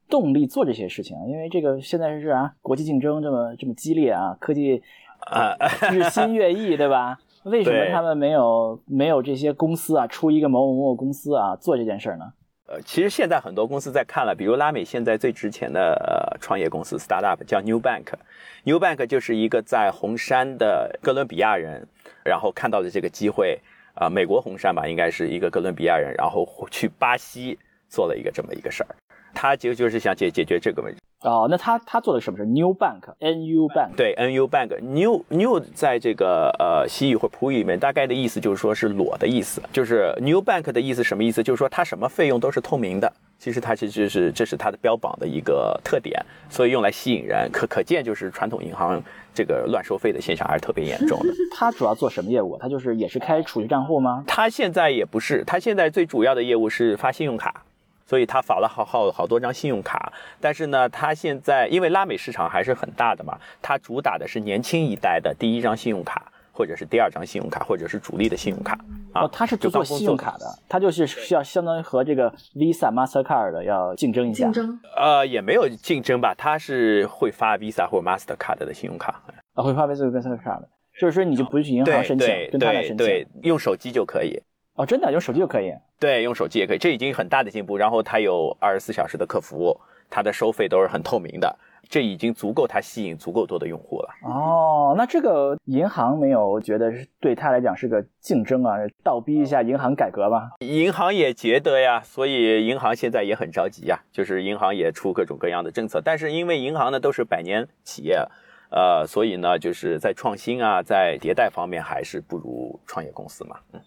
[0.09, 4.81] 动力做这些事情，因为这个现在是啊，国际竞争这么这么激烈啊，科技
[5.29, 5.55] 啊，
[5.91, 7.19] 日新月异，对吧？
[7.43, 12.25] 为什么他们没有没有这些公司啊，出一个某某某公司啊，做这件事儿呢？
[12.67, 21.87] 呃，其实现在很多公司在看了，比如拉美现在最值钱的呃创业公司 startup 叫 New Bank，New Bank 就是一个在红杉的哥伦比亚人，
[22.29, 23.59] 然后看到的这个机会
[23.95, 27.57] 啊、美国红杉吧，应该是一个哥伦比亚人，然后去巴西
[27.89, 28.95] 做了一个这么一个事儿，
[29.33, 31.01] 他其实就是想解解决这个问题。
[31.21, 41.43] 哦，那他他做的什么是？New Bank，N U Bank，对，NU Bank，New New 在这个呃西语或普语里面，大概的意思就是说是裸的意思，就是 New Bank 的意思什么意思？
[41.43, 43.11] 就是说它什么费用都是透明的。
[43.37, 47.49] 其实它其实是这是它的标榜的一个特点，所以用来吸引人。
[47.51, 49.01] 可可见就是传统银行
[49.33, 51.33] 这个乱收费的现象还是特别严重的。
[51.55, 52.57] 他主要做什么业务？
[52.57, 54.25] 他就是也是开储蓄账户吗？
[54.27, 57.63] 它现在也不是，它现在最主要的业务是发信用卡。
[58.09, 68.73] 所以他发了好好好多张信用卡，但是呢，他现在因为拉美市场还是很大的嘛，他主打的是年轻一代的第一张信用卡，或者是第二张信用卡，或者是主力的信用卡
[69.13, 69.25] 啊。
[69.25, 74.53] 哦，他是做信用卡的，他就是需要相当于和这个 Visa、Mastercard 的要竞争一下竞。
[74.53, 79.21] 争呃，也没有竞争吧，它是会发 Visa 或 Mastercard 的信用卡。
[79.53, 80.69] 啊，会发 Visa 跟 Mastercard 的，
[80.99, 84.41] 就是说你就不去银行申请对，跟他来申对对请。，用手机就可以。
[84.79, 85.73] 哦，真的用手机就可以。
[85.99, 87.75] 对，用手机也可以，这已经很大的进步。
[87.75, 89.77] 然后它有二十四小时的客服，
[90.09, 91.53] 它的收费都是很透明的，
[91.89, 94.09] 这已经足够它吸引足够多的用户了。
[94.23, 100.51] 哦，那这个银行没有觉得是对他来讲是个竞争啊，倒逼一下银行改革吧？
[100.59, 108.25] 银行也觉得呀，所以银行现在也很着急呀，就是银行也出各种各样的政策，但是因为银行呢都是百年企业，
[108.71, 113.57] 呃，所以呢，就是在创新啊，在迭代方面还是不如创业公司嘛。
[113.73, 113.81] 嗯，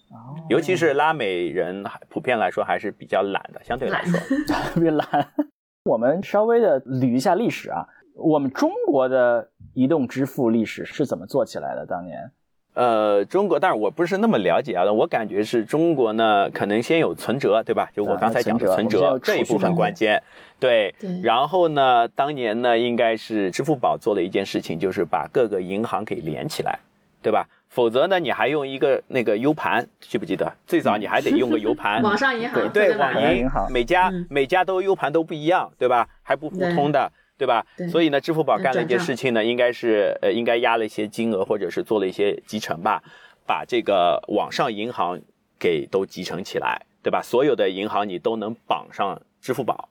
[0.49, 5.07] 尤其是拉美人，普遍来说还是比较懒的，相对来说 特别懒。
[5.85, 11.87] 我们稍微的捋一下历史啊，我们中国的移动支付历史是怎么做起来的？
[11.87, 12.31] 当年？
[12.75, 14.91] 呃，中国，但是我不是那么了解啊。
[14.91, 17.91] 我感觉是中国呢，可能先有存折，对吧？
[17.95, 20.23] 就我刚才讲的存折这一部分关键。
[20.59, 26.79] 对，然后呢，当年呢，应该是支付宝做了一件事情，就是把各个银行给连起来，
[27.21, 27.47] 对吧？
[27.69, 30.51] 否则呢，你还用一个那个 U 盘，记不记得？
[30.67, 32.03] 最早你还得用个 U 盘。
[32.03, 36.07] 网上银行对，网银每家每家都 U 盘都不一样，对吧？
[36.23, 37.11] 还不互通的。
[37.43, 37.67] 对吧？
[37.91, 43.03] 所以呢，支付宝干了一件事情呢，应该是呃，应该压了一些金额，或者是做了一些集成吧，
[43.45, 45.21] 把这个网上银行
[45.59, 47.21] 给都集成起来，对吧？
[47.21, 49.89] 所有的银行你都能绑上支付宝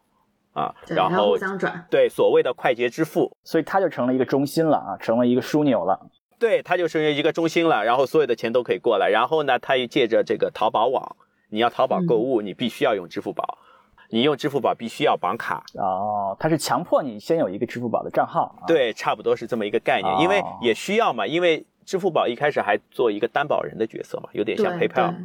[0.54, 6.08] 啊，然后互相转，对，所谓的快捷支付，所以它就成了一个中心了啊，成了一个枢纽了。
[6.40, 11.18] 对，它就是一个中心了，然后所有的钱都可以过来，然后呢，它又借着这个淘宝网，
[11.50, 13.58] 你要淘宝购物，你必须要用支付宝。
[14.12, 18.64] 你用支付宝必须要绑卡哦，它是强迫你先有一个支付宝的账号。
[18.68, 25.16] 对，差不多是这么一个概念，因为也需要嘛，因为支付宝一开始还做一个担保人的角色嘛，有点像 PayPal，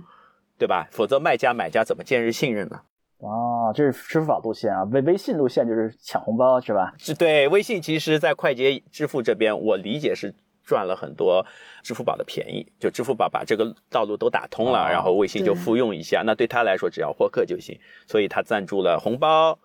[0.57, 0.87] 对吧？
[0.93, 2.81] 否则卖家买家怎么建立信任呢？
[3.19, 6.95] 哦，这是支付宝路线啊，微微信路线就是抢红包是吧？
[6.99, 10.35] 是对，微信其实在快捷支付这边，我理解是。
[10.67, 11.47] 赚了很多
[11.83, 19.57] 支付宝的便宜，就支付宝把这个道路都打通了，然后微信就复用一下，那对他来说只要获客就行，所以他赞助了红包、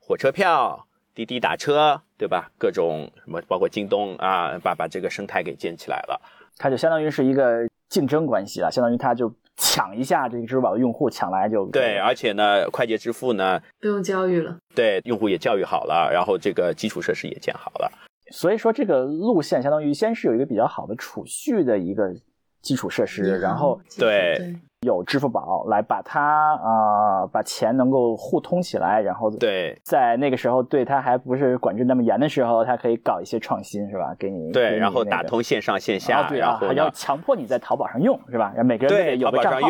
[0.00, 2.50] 火车票、滴滴打车，对吧？
[2.58, 6.20] 各种什么，包括京东啊，把把这个生态给建起来了，
[6.56, 17.92] 它就相当于是一个竞争关系了，相当于他就抢一下这个支付宝的用户，抢来就对，而且呢，快捷支付呢不用教育了，对，用户也教育好了，然后这个基础设施也建好了。
[18.30, 22.14] 所以说，这个路线相当于先是有一个比较好的储蓄的一个
[22.60, 26.20] 基础设施，然后对有支付宝来把它
[26.56, 34.14] 啊把钱能够互通起来，然后对在那个时候对它还不是管制那么严的时候，它可以搞一些创新，是吧？
[34.18, 38.52] 给你对，然后打通线上线下，然后还要强迫你在淘宝上用，是吧？
[38.56, 39.68] 让每个人都得有个账号。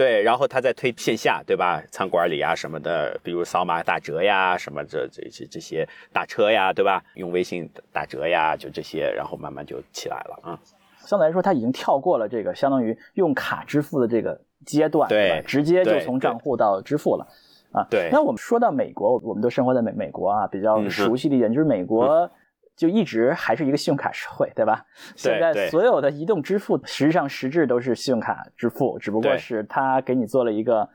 [0.00, 1.82] 对，然后他再推线下，对吧？
[1.90, 7.04] 餐馆里啊什么的，比如扫码打折呀，什么这这些这些打车呀，对吧？
[7.16, 10.58] 用微信打折呀，就这些，然后慢慢就起来了啊。
[11.04, 17.26] 相对来说，他已经跳过了这个相当于用卡支付的这个阶段，对，直接就从账户到支付了
[17.70, 17.86] 啊。
[17.90, 18.08] 对。
[18.10, 22.30] 那我们说到美国，我们都生活在美美国啊，比较熟悉的一点就是美国。
[22.80, 24.82] 就一直还是一个信用卡社会，对吧？
[25.14, 30.88] 现在所有的移动支付实际上实质都是信用卡支付，只不过是他给你做了一个，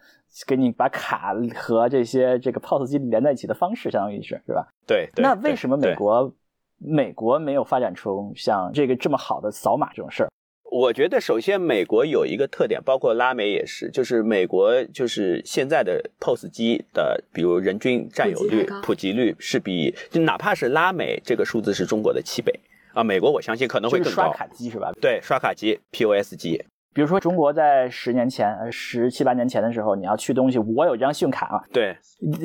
[0.48, 4.68] 给你把卡和这些这个 POS 机连在一起的方式，相当于是，是吧？
[4.88, 5.08] 对。
[5.18, 6.34] 那为什么美国
[6.80, 10.30] 美国没有发展出像这个这么好的扫码这种事儿？
[10.76, 22.52] 我觉得首先美国有一个特点，包括拉美也是，就是美国就是现在的 POS 机的，比如人均占有率、普及率是比就哪怕是拉美这个数字是中国的七倍
[22.94, 24.24] 啊，美国我相信可能会更高。
[24.24, 24.92] 刷卡机是吧？
[25.00, 26.62] 对，刷卡机 POS 机。
[26.96, 31.62] 比如说，中国在十年前、十七八年前的时候，你要去东西，我有张信用卡嘛？
[31.74, 31.94] 对，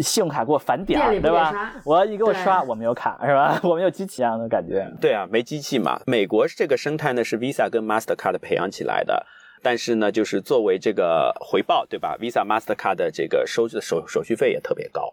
[0.03, 1.73] 信用卡给我返点，对吧？
[1.85, 3.61] 我你给我刷，我没有卡是吧？
[3.63, 4.85] 我没有机器一样的感觉。
[5.01, 6.01] 对啊，没机器嘛。
[6.05, 9.25] 美国这个生态呢是 Visa 跟 Mastercard 培养起来的，
[9.63, 15.09] 但是呢，就是作为这个回报，对吧？Visa、Mastercard 的这个收的手手续费也特别高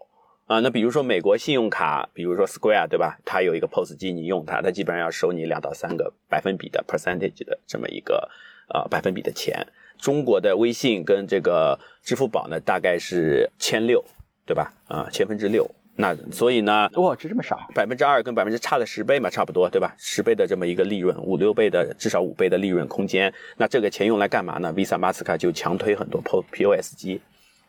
[0.46, 0.58] 啊。
[0.58, 3.16] 那比如说美国信用卡，比如说 Square，对吧？
[3.24, 8.28] 它有一个 POS 机，你用它，它基本上要收你两到三个百分比的 percentage 的这么一个。
[8.68, 9.66] 啊，百分比的钱，
[9.98, 14.04] 中国的微信跟这个支付宝呢，大概是千六，
[14.46, 14.72] 对吧？
[14.86, 19.94] 啊，千分之六，那所以呢，哇，这这么少，百分之二跟百分之差了十倍嘛，差不多，对吧？
[19.98, 23.32] 十倍的这么一个利润，五六倍的，至少五倍的利润空间。
[23.56, 27.20] 那这个钱用来干嘛呢？Visa、Mastercard 就强推很多 P POS 机，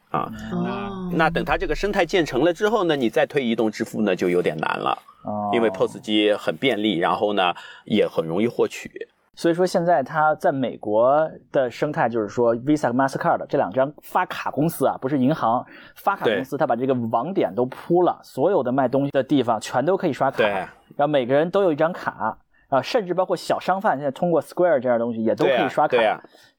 [0.10, 0.32] 啊，
[1.14, 5.02] 那等它这个生态建成了之后呢，你再推移动支付呢，就有点难了，
[5.54, 8.92] 因为 POS 机很便利，然后呢，也很容易获取。
[9.40, 20.68] 所以说，现在它在美国的生态就是说，Visa、Mastercard 这两张发卡公司啊，不是银行发卡公司，它把这个网点都铺了，所有的卖东西的地方全都可以刷卡，然
[21.00, 22.38] 后每个人都有一张卡。
[22.70, 25.98] 啊，甚至包括小商贩现在通过 Square 这样的东西也都可以刷卡。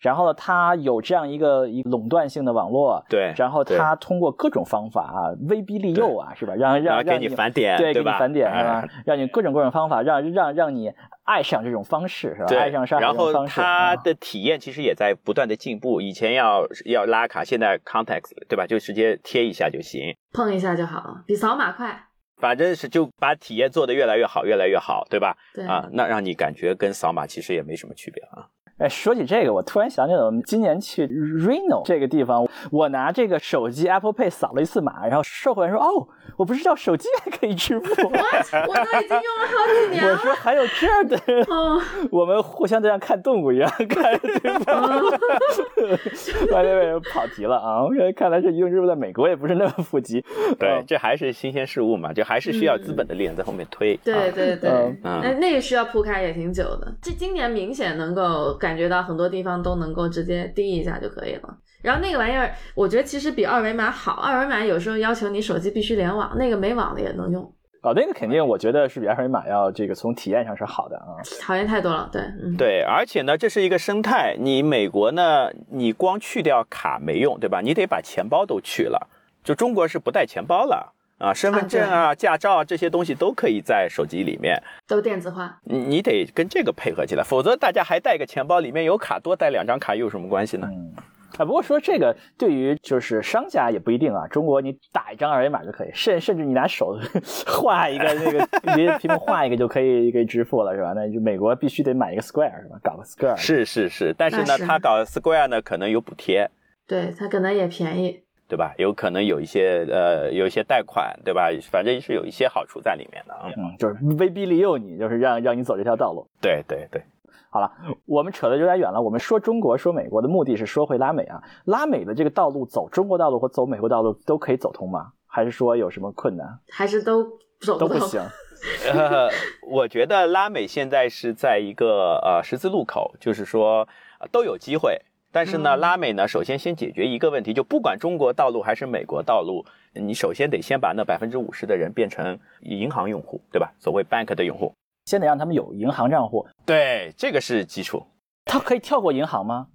[0.00, 3.04] 然后呢，它有这样一个一垄断性的网络。
[3.08, 3.32] 对。
[3.36, 6.54] 然后它通过各种方法啊，威逼利诱啊，是吧？
[6.56, 8.84] 让让让你返点，对，给你返点是吧？
[9.04, 10.92] 让你各种各种方法，让让让你
[11.30, 12.60] 爱上这种方式是吧？
[12.60, 13.60] 爱上刷卡方式。
[13.60, 16.00] 然后它的体验其实也在不断的进步。
[16.00, 18.66] 以前要要拉卡，现在 Context 对吧？
[18.66, 22.06] 就直接贴一下就行，碰一下就好了，比扫码快。
[22.38, 25.36] 反正是就把体验做得越来越好，越来越好，对吧？
[25.54, 28.48] 对啊，那让你感觉跟扫码其实也没什么区别啊。
[28.80, 37.86] 哎，说起这个，我突然想起来，我们今年去 Reno 这个地方，我拿这个手机 Apple Pay 扫了一次码，然后售货员说：“哦，我不知道手机还可以支付。
[38.08, 38.68] What？
[38.68, 40.18] 我都已经用了好几”年了我了。
[40.18, 41.18] 说：“还有这样的？”
[41.54, 44.90] 哦， 我们互相都像看动物一样看着对方。
[46.50, 47.82] 完了，跑题了啊！
[47.84, 50.24] 我说，看来这移动支付在美国也不是那么普及。
[50.58, 53.94] 对，嗯这还是新鲜事物嘛，就还是需要资本的力量在后面推。
[54.02, 56.92] 对啊对对，嗯那那个需要铺开也挺久的。
[57.02, 61.58] 这今年明显能够感觉到很多地方都能够直接滴一下就可以了。
[61.82, 64.12] 然后那个玩意儿，我觉得其实比二维码好。
[64.12, 67.42] 二维码有时候要求你手机必须联网，那个没网的也能用，
[67.82, 71.18] 哦，那个肯定，我觉得是比二维码要这个从体验上是好的啊。
[71.40, 72.08] 讨厌太多了。
[72.12, 74.36] 对，嗯，对，而且呢，这是一个生态。
[74.38, 77.60] 你美国呢，你光去掉卡没用，对吧？
[77.60, 79.08] 你得把钱包都去了。
[79.42, 84.60] 就中国是不带钱包了啊，身份证啊、驾照啊这些东西都可以在手机里面。
[84.88, 85.60] 都电子化。
[85.64, 90.66] 你你得跟这个配合起来，否则大家还带个钱包，里面有卡，多带两张卡又有什么关系呢？
[90.72, 90.94] 嗯，
[91.36, 94.26] 啊，不过说这个对于就是商家也不一定啊。
[94.28, 96.98] 中国你打一张二维码就可以，甚甚至你拿手
[97.46, 100.94] 画一个那个你屏幕画一个就可以可以支付了，是吧？
[100.96, 102.78] 那就美国必须得买一个 Square 是吧？
[102.82, 106.50] 搞个 Square 是是是，但是呢，他搞 Square 呢，可能有补贴，
[106.86, 108.22] 对，他可能也便宜。
[108.50, 108.74] 对吧？
[108.78, 111.48] 有可能有一些呃，有一些贷款，对吧？
[111.70, 113.46] 反正是有一些好处在里面的啊。
[113.56, 116.26] 嗯，就是威逼利诱你，就是让让你走这条道路。
[116.42, 117.00] 对对对，
[117.48, 117.70] 好了，
[118.06, 119.00] 我们扯的有点远了。
[119.00, 121.40] 我们说中国、说美国的目的是说回拉美啊。
[121.64, 125.12] 拉美的这个道路，走中国道路和走美国道路都可以走通吗？
[125.28, 126.58] 还是说有什么困难？
[126.72, 127.22] 还是都
[127.60, 128.20] 走通都不行。
[128.92, 129.30] 呃，
[129.70, 135.00] 我觉得拉美现在是在一个呃十字路口，就是说、呃都有机会。
[135.32, 139.64] 但是呢，嗯拉美呢，首先先解决一个问题，就不管中国道路还是美国道路，
[139.94, 143.72] 你首先得先把那百分之五十的人变成银行用户，对吧？
[143.78, 144.72] 所谓 bank 的用户。
[145.06, 146.46] 先得让他们有银行账户。
[146.66, 148.04] 对，这个是基础。
[148.44, 149.68] 他可以跳过银行吗？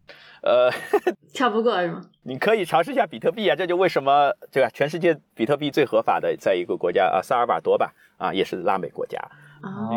[0.44, 0.70] 呃，
[1.34, 2.02] 跳不过是吗？
[2.24, 9.20] 你可以尝试一下比特币啊，这就为什么对吧全世界比特币最合法的，在一个国家啊，萨尔瓦多吧，啊，也是拉美国家。
[9.64, 9.90] 哦，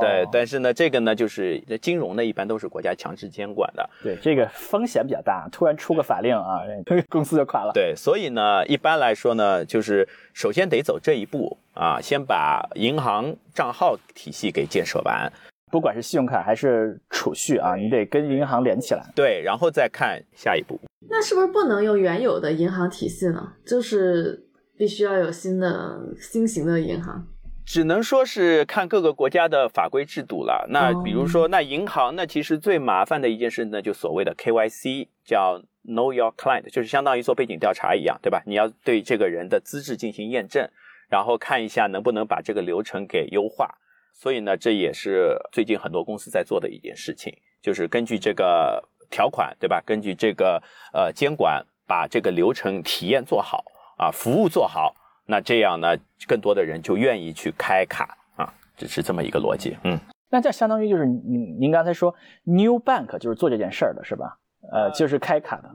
[0.00, 3.88] 对，但是呢，这个呢，就是金融呢，一般都是国家强制监管的。
[4.02, 6.60] 对，这个风险比较大，突然出个法令啊，
[7.08, 7.72] 公司就垮了。
[7.72, 15.30] 对，所以呢，一般来说呢，就是首先得走这一步啊，先把银行账号体系给建设完，
[15.70, 19.04] 不管是信用卡还是储蓄啊，你得跟银行连起来。
[19.14, 20.80] 对，然后再看下一步。
[21.08, 23.52] 那是不是不能用原有的银行体系呢？
[23.66, 27.26] 就是必须要有新的新型的银行。
[27.72, 30.66] 只能说是看各个国家的法规制度了。
[30.70, 38.42] 那比如说，那银行那，其实最麻烦的一件事呢，就所谓的 KYC，叫 Know Your Client，就是相当于做背景调查一样，对吧？
[38.44, 40.68] 你要对这个人的资质进行验证，
[41.08, 43.72] 然后看一下能不能把这个流程给优化。
[44.12, 49.80] 所以呢，这也是最近很多公司在做的一件事情，就是根据这个条款，对吧？
[49.86, 50.60] 根据这个
[50.92, 53.64] 呃监管，把这个流程体验做好
[53.96, 54.96] 啊，服务做好。
[55.30, 59.76] 那这样呢，更多的人就愿意去开卡啊，这是这么一个逻辑。
[59.84, 59.96] 嗯，
[60.28, 62.12] 那这相当于就是您您刚才说
[62.42, 64.36] New Bank 就是做这件事儿的是吧？
[64.72, 65.70] 呃，就是开卡的。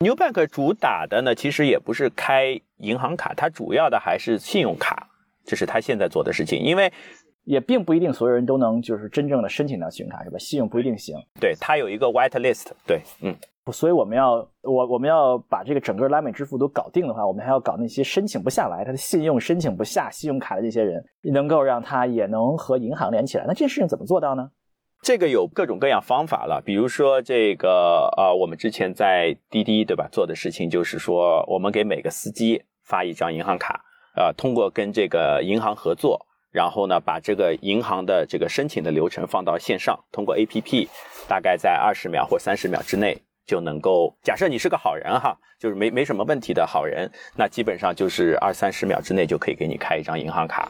[0.00, 5.08] New Bank 主打的呢，其实也不是开银行卡，它主要的还是信用卡，
[5.44, 6.60] 这是它现在做的事情。
[6.60, 6.92] 因为
[7.44, 10.38] 也并不一定所有人都能就是真正的申请到信用卡是吧？
[10.38, 13.34] 信用不一定行，对它有一个 white list，对，嗯，
[13.72, 23.44] 所以我们要我我们要把这个整个拉美支付都搞定的话，我们还要搞那些申请不下来，他的信用申请不下信用卡的这些人，能够让他也能和银行连起来。
[23.46, 24.50] 那这事情怎么做到呢？
[25.02, 33.84] 这个有各种各样方法了，比如说这个呃，我们之前在滴滴对吧做的事情，就是说我们给每个司机发一张银行卡，
[34.16, 40.88] 呃，通过跟这个银行合作，然后呢把这个银行的这个申请的流程放到线上，通过 APP，
[41.28, 44.14] 大概在二十秒或三十秒之内就能够。
[44.22, 50.68] 假设你是个好人哈，就是没没什么问题的好人，那基本上就是二三十秒之内就可以给你开一张银行卡。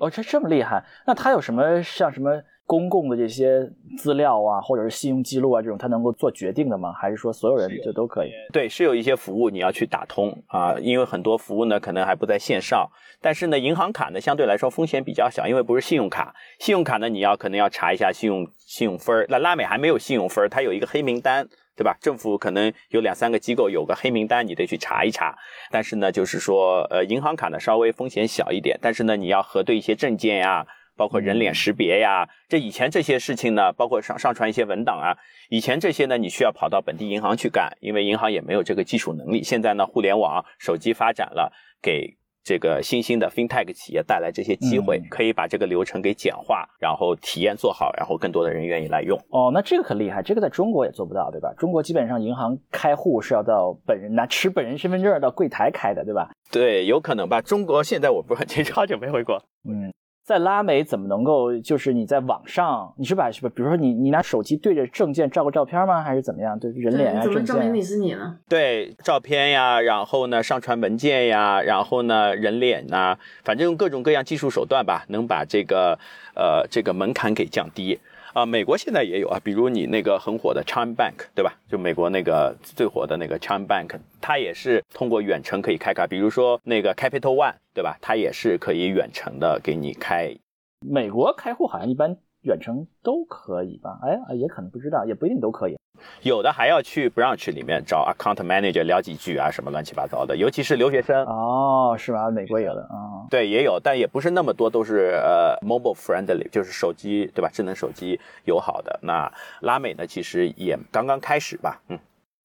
[0.00, 0.82] 哦，这这么厉害？
[1.06, 3.60] 那他有什么像什么公共的这些
[3.98, 6.92] 资料啊，或者是信用记录啊这种，他能够做决定的吗？
[6.92, 8.30] 还是说所有人就都可以？
[8.52, 12.88] 对，是有一些服务你要去打通啊，因为很多服务呢可能还不在线上，
[13.20, 16.34] 但是呢，银行卡呢相对来说风险比较小，因为不是信用卡。
[16.58, 19.26] 信用卡呢，你要可能要查一下信用信用分儿。
[19.28, 21.96] 那拉美还没有信用分儿，它有一个黑名单，对吧？
[22.00, 25.36] 政府可能有两三个机构有个黑名单，你得去查一查。
[25.70, 30.66] 但是呢，就是说，呃，银行卡呢稍微风险小一点，但是呢，你要核对一些证件呀。
[30.94, 35.16] 包括人脸识别呀，这以前这些事情呢，包括上上传一些文档啊，
[35.48, 39.42] 以前这些呢，你需要跑到本地银行去干，因为银行也没有这个技术能力。
[39.42, 49.18] 现在呢，互联网、手机发展了，给这个新兴的 FinTech 企业带来这些机会，嗯可以把这个流程给简化，然后体验做好，然后更多的人愿意来用。
[49.30, 51.52] 哦，那这个很厉害，这个在中国也做不到，对吧？
[51.56, 56.30] 中国基本上银行开户是要到本人拿持本人身份证到柜台开的，对吧？
[56.50, 57.40] 对，有可能吧。
[57.40, 59.40] 中国现在我不是很清楚，好久没回国。
[59.68, 59.92] 嗯，
[60.24, 63.50] 在拉美怎么能够就是你在网上，你是把是吧？
[63.54, 66.00] 比如说你你拿手机对着证件照个照片吗？
[66.00, 66.56] 还是怎么样？
[66.58, 68.38] 对人脸对，啊，你怎么证明你是你呢？
[68.48, 75.98] 对，照片呀，然后呢，上传文件呀，然后呢，人脸呐，反正用各种各样技术手段吧，能把这个
[76.36, 77.98] 呃这个门槛给降低。
[78.32, 81.52] 啊，美国现在也有啊，比如你那个很火的 China Bank，对吧？
[81.68, 86.06] 就美国那个最火的那个 China Bank，它也是通过远程可以开卡。
[86.06, 87.98] 比如说那个 Capital One，对吧？
[88.00, 90.34] 它也是可以远程的给你开。
[90.80, 93.98] 美国开户好像一般远程都可以吧？
[94.02, 95.76] 哎，也可能不知道，也不一定都可以。
[96.22, 101.24] 有的还要去 branch 里面找 account manager 聊几句啊，什么乱七八糟的，尤其是留学生。
[101.26, 102.30] 哦，是吧？
[102.30, 103.26] 美国有的啊。
[103.30, 107.50] 对，也有，但也不是那么多，都是呃 mobile friendly，就是手机对吧？
[107.52, 108.98] 智能手机友好的。
[109.02, 109.30] 那
[109.60, 111.98] 拉美呢，其实也刚刚开始吧，嗯。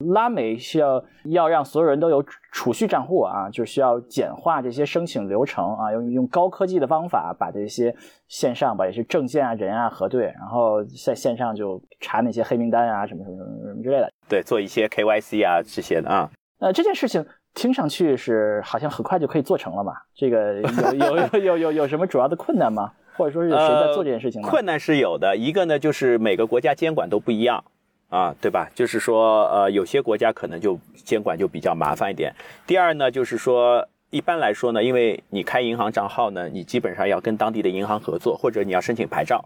[0.06, 7.96] 拉美需要要让所有人都有储蓄账户啊，就需要简化这些申请流程啊，用用高科技的方法把这些
[8.28, 14.12] 线上把这些证件啊、人啊核对，然后在线上就查那些黑名单啊什么什么什么什么之类的。
[14.30, 16.30] 对，做一些 KYC 啊这些的啊。
[16.60, 17.26] 呃，这件事情
[17.56, 19.94] 听上去是好像很快就可以做成了嘛？
[20.16, 22.92] 这个有有有有有有什么主要的困难吗？
[23.16, 24.48] 或者说是有谁在做这件事情吗？
[24.48, 27.64] 困难是有的，一个呢就是每个国家监管都不一样。
[28.10, 28.70] 啊，对吧？
[28.74, 32.34] 就是说，呃，有些国家可能就监管就比较麻烦一点。
[32.66, 39.44] 第二呢，就是说，一般来说呢，因为你开银行账号呢，你基本上要跟当地的银行合作，或者你要申请牌照，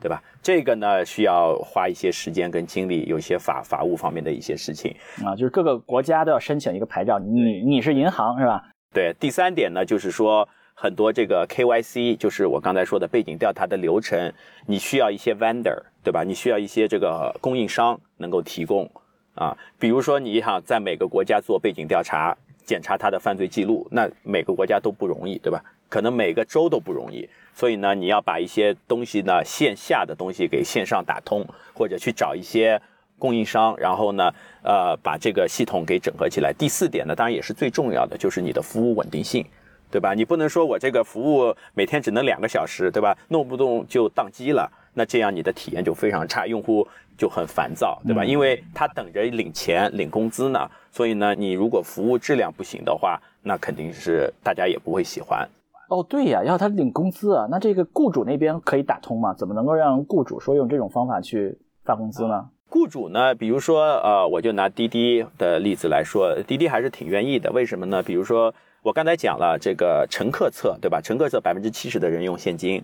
[0.00, 0.22] 对吧？
[0.42, 4.94] 这个呢需要花一些时间跟精力，有一些法法务方面的一些事情。
[5.24, 8.62] 啊，就是各个国家都要申请一个牌照，你你是银行是吧？
[8.94, 9.14] 对。
[9.20, 10.48] 第三点呢，就是说。
[10.80, 14.32] 很多这个 KYC 就是我刚才说的背景调查的流程，
[14.64, 16.22] 你需要一些 vendor，对吧？
[16.22, 18.88] 你需要一些这个供应商能够提供
[19.34, 19.58] 啊。
[19.76, 25.60] 比如说你想在每个国家做背景调查，检查他的犯罪记录，那每个国家都不容易，对吧？
[25.88, 32.80] 可能每个州都不容易，所以呢，你要把一些东西呢线下的东西给线上打通，或者去找一些
[33.18, 36.52] 供应商，然后呢，呃，把这个系统给整合起来。
[36.56, 39.44] 第四点呢，当然也是最重要的，就是你的服务稳定性。
[39.90, 40.14] 对吧？
[40.14, 43.16] 你不能说我这个服务每天只能两个小时，对吧？
[43.28, 46.86] 弄不动就宕机了，那这样你的体验就非常差，用户
[47.16, 48.22] 就很烦躁，对吧？
[48.22, 55.48] 嗯因为他等着领钱、领工资呢，所以呢，你如果服务质量不行的话，那肯定是大家也不会喜欢。
[55.88, 59.32] 哦，对呀，要他领工资啊，那这个雇主那边可以打通吗？
[59.32, 62.50] 怎么能够让雇主说用这种方法去发工资呢？
[62.70, 67.50] 雇主呢，比如说，呃，我就拿滴滴的例子来说，滴滴还是挺愿意的。
[67.52, 68.02] 为什么呢？
[68.02, 71.00] 比如说，我刚才讲了这个乘客侧，对吧？
[71.02, 72.80] 乘客侧百分之七十的人用现金，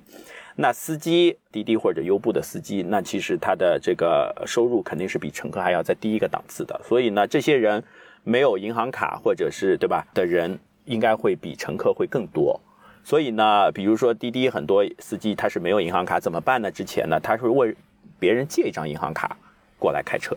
[0.56, 6.78] 那司机滴滴或者优步的司机，那其实他的这个收入肯定是比乘客还要在低一个档次的。
[6.84, 7.82] 所以呢，这些人
[8.24, 12.60] 没有银行卡或者是对吧的人，应该会比乘客会更多。
[13.04, 16.68] 所以呢，比如说滴滴很多司机他是没有银行卡，怎么办呢？
[16.72, 17.72] 之前呢，他是为
[18.18, 19.36] 别人借一张银行卡
[19.78, 20.36] 过来开车，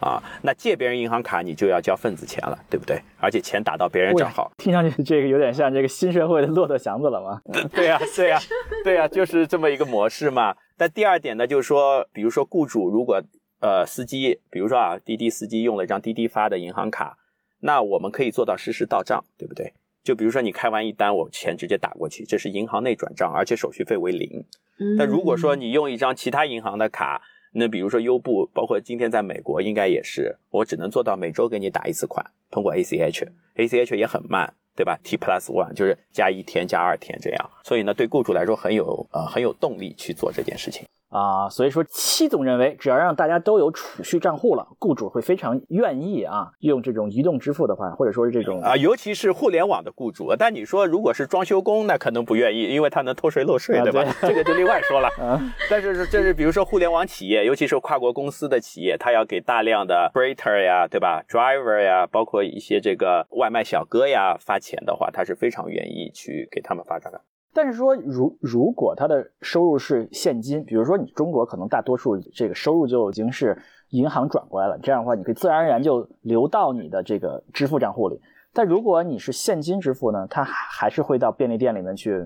[0.00, 3.00] 啊，那借别人银行卡你就要交份子钱了，对不对？
[3.18, 7.40] 而且钱打到别人账号，听上去这个有点像这个新社会的骆驼祥子了吗？
[7.74, 8.40] 对呀、对呀、
[8.82, 10.56] 对呀、就是这么一个模式嘛。
[10.76, 13.22] 但第二点呢，就是说，比如说雇主如果
[13.60, 17.18] 呃司机，比如说啊滴滴司机用了一张滴滴发的银行卡，
[17.60, 19.74] 那我们可以做到实时到账，对不对？
[20.02, 24.42] 就比如说你开完一单，我钱直接打过去，这是银行内转账，而且手续费为零。
[24.78, 27.20] 嗯但如果说你用一张其他银行的卡，
[27.52, 40.86] 那比如说优步，包括今天在美国应该也是，我只能做到每周给你打一次款，通过 ACH，ACH 也很慢，对吧？T plus one 就是加一天加二天这样，所以呢，对雇主来说很有呃很有动力去做这件事情。
[41.10, 54.04] 啊，所以说戚总认为，只要让大家都有储蓄账户了，雇主会非常愿意啊，用这种移动支付的话，或者说是这种啊，尤其是互联网的雇主，但你说如果是装修工，那可能不愿意，因为他能偷税漏税，啊对吧？
[54.20, 55.08] 对这个就另外说了。
[55.18, 67.20] 啊但是这是比如说互联网企业，尤其是跨国公司的企业，他要给大量的 freighter 呀，对吧？driver 呀，包括一些这个外卖小哥呀发钱的话，他是非常愿意去给他们发账的。
[67.52, 78.20] 但是说，如如果他的收入是现金，比如说你中国可能大多数这个收入就已经是银行转过来了，这样的话，你可以自然而然就流到你的这个支付账户里。
[78.52, 82.24] 但如果你是现金支付呢，他还是会到便利店里面去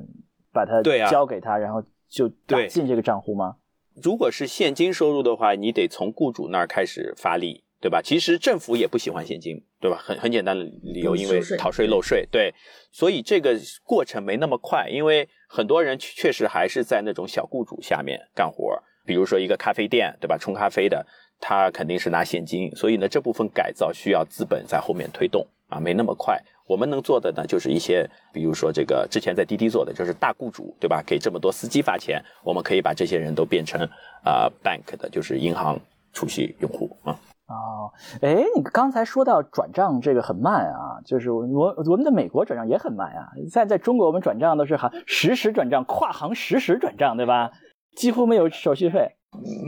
[0.52, 3.56] 把它交给他，然后就打对进这个账户吗？
[4.02, 8.00] 如果是现金收入的话，你得从雇主那儿开始发力，对吧？
[8.02, 10.00] 其实政府也不喜欢现金，对吧？
[10.02, 12.50] 很很简单的理由，嗯因为逃税漏税，对，
[12.90, 20.38] 所以这个过程没那么快，因为很多人确实还是在那种小雇主下面干活，比如说一个咖啡店，对吧？
[20.38, 21.06] 冲咖啡的，
[21.38, 26.42] 他肯定是拿现金，所以呢，这部分改造需要资本在后面推动啊，没那么快。
[26.66, 31.04] 我们能做的呢，就是一些，比如说这个之前在滴滴做的，就是大雇主，对吧？
[31.06, 33.86] 给这么多司机发钱，我们可以把这些人都变成
[34.24, 35.78] 啊、bank 的，就是银行
[36.14, 37.20] 储蓄用户啊。
[37.46, 37.92] 哦，
[38.22, 43.28] 哎，你刚才说到转账这个很慢啊，就是我我我们的美国转账也很慢啊。
[43.50, 47.50] 在在中国，我们转账都是行实时转账、跨行实时转账，对吧？
[47.96, 49.16] 几乎没有手续费。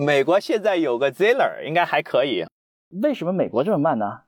[0.06, 2.44] 美国现在有个 zeller 应该还可以。
[3.02, 4.20] 为什么美国这么慢呢？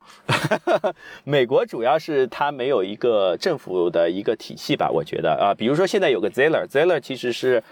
[1.25, 7.63] 美国主要是它没有一个政府的一个体系吧，我觉得啊，比如说现在有个 zeller zeller 其实是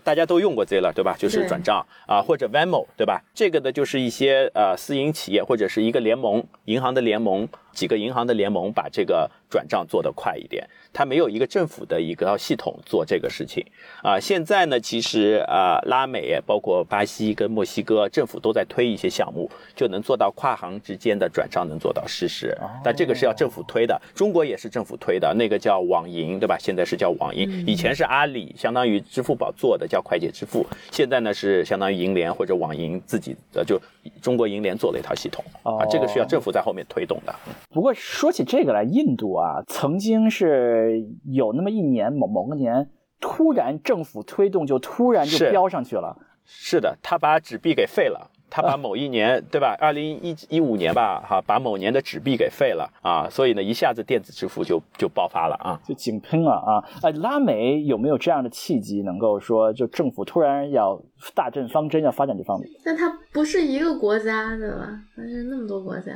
[0.00, 1.14] 大家都用过 Ziller 对吧？
[1.18, 3.22] 就是转账啊，或者 Venmo 对吧？
[3.34, 10.68] 这个呢就是一些呃私营企业或者是一个联盟，银行的联盟，几个银行的联盟把这个转账做得快一点。
[10.94, 13.64] 它没有一个政府的一个系统做这个事情
[14.02, 14.20] 啊。
[14.20, 22.54] 现在呢，其实啊，拉美包括巴西跟墨西哥政府都在推一些项目，就能做到跨行之间的转账能做到实时。
[22.84, 26.58] 但这个是要政府推的，中国也是政府推的，那个叫网银，对吧？
[26.60, 30.66] 现在是叫网银，以前是阿里，相当于支付宝做的，叫快捷支付。
[30.90, 33.80] 现在呢是相当于银联或者网银自己的，就
[34.20, 37.34] 中国银联做了一套系统啊，这个需要政府在后面推动的。
[37.70, 42.90] 不过说起这个来，印度啊，曾经是有那么一年某某个年，
[43.20, 46.16] 突然政府推动就突然就飙上去了。
[46.44, 48.31] 是的，他把纸币给废了。
[48.54, 49.74] 他把某一年，对吧？
[49.80, 55.80] 二零一一五年吧，哈，把某年的纸币给废了啊，所以呢，一下子电子支付就就爆发了啊。
[55.88, 56.84] 就井喷了啊！
[57.02, 61.02] 哎，拉美有没有这样的契机，能够说就政府突然要
[61.34, 62.68] 大政方针，要发展这方面？
[62.84, 64.86] 但它不是一个国家的吧？
[65.16, 66.12] 它是那么多国家。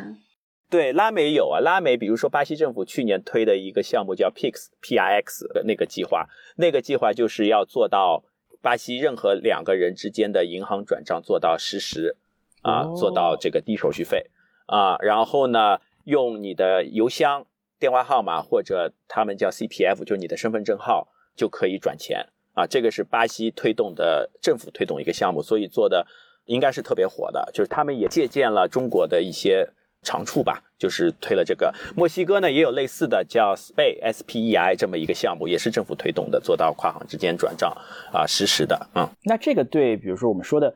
[0.68, 6.26] 对，拉美有啊，拉美比如说巴西政府去年推的一个项目叫 PIX P I X 的那个计划，
[6.59, 8.24] 那个计划就是要做到
[8.61, 12.18] 巴西任何两个人之间的银行转账做到实时
[12.67, 14.27] 啊，哦做到这个低手续费
[14.67, 17.47] 啊，然后呢，用你的邮箱、
[17.79, 26.07] 电话号码或者他们叫 C P F，就是你的身份证号就可以转钱啊，这个是巴西推动的政府推动一个项目，所以做的
[26.47, 29.69] 应该是特别火的，就是他们也借鉴了中国的一些。
[30.03, 31.75] 长处吧，就是推了这个。
[31.97, 37.77] 墨西哥呢也有类似的叫 SPEI S P E I 这么一个项目，也是政府推动的，做到跨行之间转账
[38.12, 38.87] 啊实时的。
[38.95, 40.73] 嗯，那这个对，比如说我们说的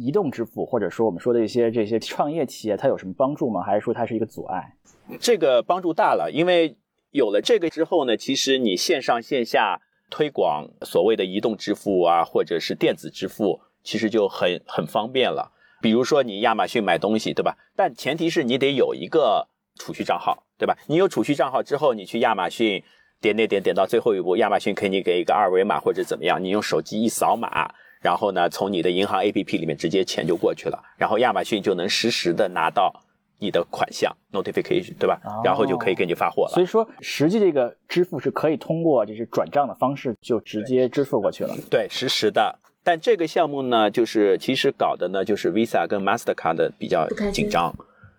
[0.00, 3.60] 移动支付，或者说我们说的一些这些创业企业，它有什么帮助吗？
[3.62, 4.74] 还是说它是一个阻碍？
[5.20, 6.78] 这个帮助大了，因为
[7.10, 15.52] 有了这个之后呢，其实你线上线下推广所谓的移动支付啊，或者是电子支付，其实就很很方便了。
[15.82, 17.58] 比如说你亚马逊买东西，对吧？
[17.76, 20.78] 但前提是你得有一个储蓄账号，对吧？
[20.86, 22.82] 你有储蓄账号之后，你去亚马逊
[23.20, 32.92] 点点点点到最后一步，亚马逊给你给一个二维码或者怎么样，你用手机一扫码，然后呢，从你的银行 APP 里面直接钱就过去了，然后亚马逊就能实时的拿到
[33.38, 35.20] 你的款项 notification，对吧？
[35.24, 36.50] 哦然后就可以给你发货了。
[36.52, 41.54] 所以说，实际这个支付是可以通过就是转账的方式就直接支付过去了。
[41.70, 42.58] 对，实时的。
[42.82, 47.74] 但这个项目呢，就是其实搞的呢，就是 Visa 跟 Mastercard 比较紧张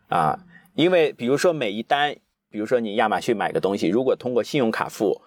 [0.08, 0.38] 啊，
[0.76, 2.16] 因为比如说每一单，
[2.52, 5.20] 比如说你亚马逊买个东西，如果通过信用卡付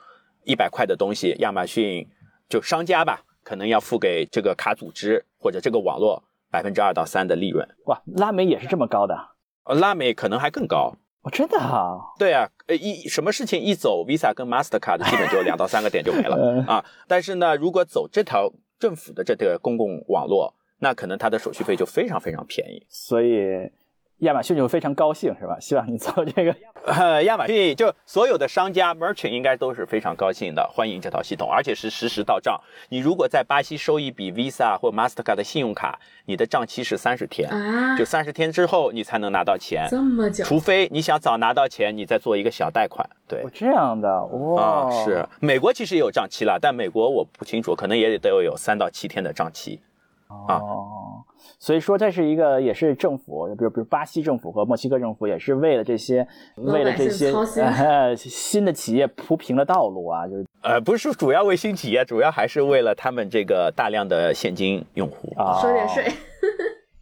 [0.45, 2.07] 一百块的东西，亚马逊
[2.49, 9.17] 就商家吧，可能要付给这个卡组织或者这个网络百分之二到三的利润，哇，拉美也是这么高的？
[9.65, 10.97] 呃拉美可能还更高。
[11.23, 11.97] 哦，真的啊？
[12.19, 16.85] 对啊，呃，一什么事情一走 Visa 跟 Mastercard 基本就两到三个点就没了 嗯啊。
[17.09, 22.85] 但是呢，如果走这条政府的这个公共网络，那可能它的手续费就非常非常便宜。
[22.91, 23.71] 所以
[24.19, 25.57] 亚马逊就非常高兴，是吧？
[25.61, 26.55] 希望你做这个。
[26.87, 32.61] 呃，亚马逊就所有的商家 merchant 应该都是非常高兴的，欢迎这套系统，而且是实时到账。
[32.91, 39.87] 你如果在巴西收一笔 Visa 或 Mastercard 的信用卡，你的账期是三十天，啊就，三十天之后你才能拿到钱。
[39.91, 43.09] 这么久，除非你想早拿到钱，你再做一个小贷款。
[43.27, 49.81] 对哦，这样的哇、啊，是美国其实也有账期了，但美国我不清楚，可能也得有三到七天的账期。
[50.29, 51.25] 啊哦，
[51.59, 57.33] 所以说这是一一个也是政府，比如比如巴西政府和墨西哥政府也是为了这些为了这些
[58.17, 65.33] 新的企业铺平了道路啊，就是呃，不是主要为新企业，主要还是为了他们这个大量的现金用户。
[65.37, 66.05] 啊收点税。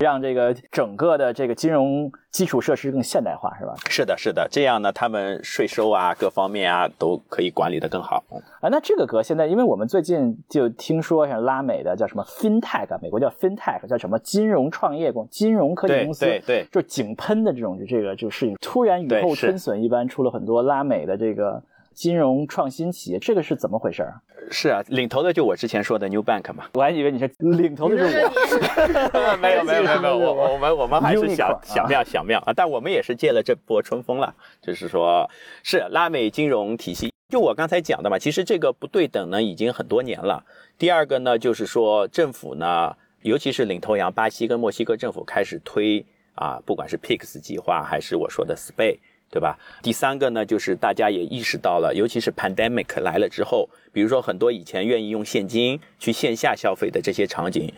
[0.03, 3.73] 让这个整个的这个金融基础设施更现代化，是吧？
[3.89, 8.23] 是的，是的，这样呢，他们税收啊各方面啊都可以管理的更好。
[8.61, 21.63] 啊，那这个歌现在，因为我们最近就听说像拉美的叫什么 FinTech，美国叫 FinTech，叫什么金融创业公、金融科技公司，对对，就井喷的这种这个这个事情，突然雨后春笋一般出了很多拉美的这个。
[21.95, 24.21] 金融创新企业，这个是怎么回事儿？
[24.51, 26.65] 是啊，领头的就我之前说的 New Bank 嘛。
[26.75, 29.37] 我还以为你是领头的是我。
[29.41, 32.53] 没有没有没有没有，我我们我们还是想想妙想妙啊！
[32.55, 35.29] 但我们也是借了这波春风了，就是说，
[35.63, 37.13] 是拉美金融体系。
[37.29, 40.45] 就我刚才讲的嘛，其实这个不对等呢，已经很多年了。
[40.77, 48.99] 第二个呢，就是说政府呢，尤其是领头羊巴西跟墨西哥政府开始推啊，不管是 PIX 计划还是我说的 SPAY。
[49.33, 49.59] 对吧？
[49.83, 57.73] 第三个呢，就是大家也意识到了，尤其是 pandemic 来了之后，比如说很多以前愿意用现金去线下消费的这些场景，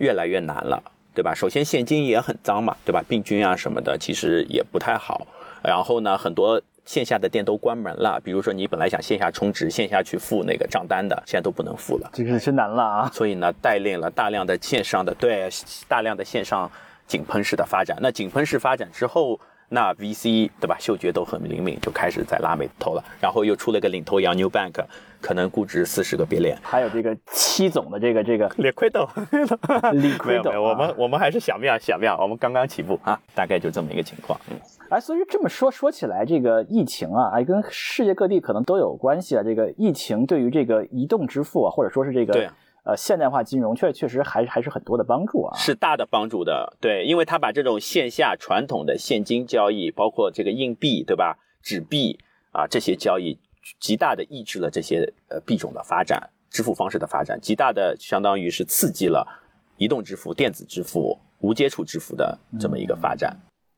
[0.00, 0.82] 越来越难了，
[1.14, 1.34] 对吧？
[1.34, 3.02] 首先现金也很脏嘛，对吧？
[3.08, 5.26] 病菌啊什么的，其实也不太好。
[5.64, 13.10] 然后呢，很多线下的店都关门了，比如说你本来想线下充值、线下去付那个账单的，现在都不能付了，这个是真难了啊。
[13.14, 15.48] 所以呢，带领了大量的线上的对
[15.88, 16.70] 大量的线上
[17.06, 17.96] 井喷式的发展。
[18.02, 19.40] 那井喷式发展之后。
[19.68, 20.76] 那 VC 对吧？
[20.78, 23.04] 嗅觉都很灵敏，就开始在拉美投了。
[23.20, 24.82] 然后又出了个领头羊 New Bank，
[25.20, 26.58] 可能估值四十个别脸。
[26.62, 34.40] 还有这个七总的这个这个 Liquido，Liquido， 我们我们还是小妙小妙，我们刚刚起步啊，大概就这么一个情况。
[34.50, 34.56] 嗯，
[34.88, 39.42] 哎，所以这么说说起来，这个疫情啊，哎，跟世界各地可能都有关系啊。
[39.42, 42.48] 这个疫情对于这个移动支付啊，或者说是这个对。
[42.88, 51.36] 呃，现代化金融确确实还还是很多的帮助啊，是大的帮助的，对，因为它把这种线下传统的现金交易，包括这个硬币，对吧？
[51.62, 52.18] 纸币
[52.50, 53.38] 啊，这些交易
[53.78, 59.42] 极大的抑制了这些呃币种的发展，支付方式的发展，极大的相当于是刺激了
[59.76, 63.36] 移动支付、电子支付、无接触支付的这么一个发展。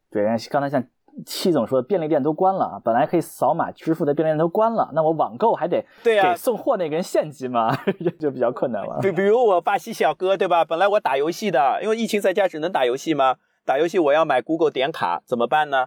[0.08, 0.84] 对，刚才像。
[1.24, 7.76] 戚总说便利店都关了啊，本来可以扫码支付的便利店都关了，那我网购还得对给送货那个人现金吗？
[8.02, 8.98] 这就比较困难了。
[9.02, 10.64] 比比如我巴西小哥对吧？
[10.64, 13.36] 本来我打游戏的，因为疫情在家只能打游戏嘛？
[13.64, 15.86] 打游戏我要买 Google 点卡怎么办呢？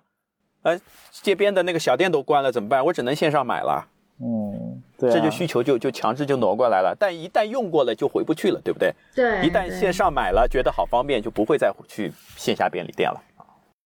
[0.61, 0.79] 呃，
[1.11, 2.86] 街边的那个小店都关了怎么办？
[2.86, 3.88] 我只能线上买了。
[4.21, 8.93] 嗯，对，这就需求就就强制就挪过来了，但一旦用过了就回不去了，对不对？
[9.13, 13.19] 对，一旦线上买了觉得好方便，就不会再去线下便利店了。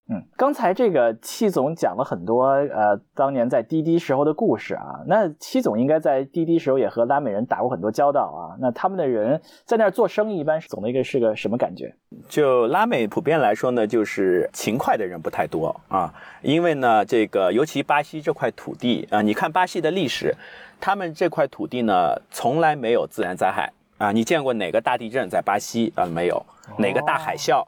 [0.10, 5.04] 嗯，刚才这个戚总讲了很多，呃，当年在滴滴时候的故事啊。
[5.06, 8.56] 那戚总应该在滴滴时候也和拉美人打过很多交道啊。
[8.62, 11.94] 那他们的人在那儿做生意，一般是总的一个是个什么感觉？
[12.30, 16.14] 就拉美普遍来说呢，就是勤快的人不太多啊。
[16.42, 20.34] 因为呢，这个尤其巴西这块土地啊，你看巴西的历史，
[20.80, 24.14] 他们这块土地呢从来没有自然灾害啊。
[24.14, 26.06] 你见过哪个大地震在巴西啊？
[26.06, 26.46] 没有。
[26.78, 27.66] 哪个大海啸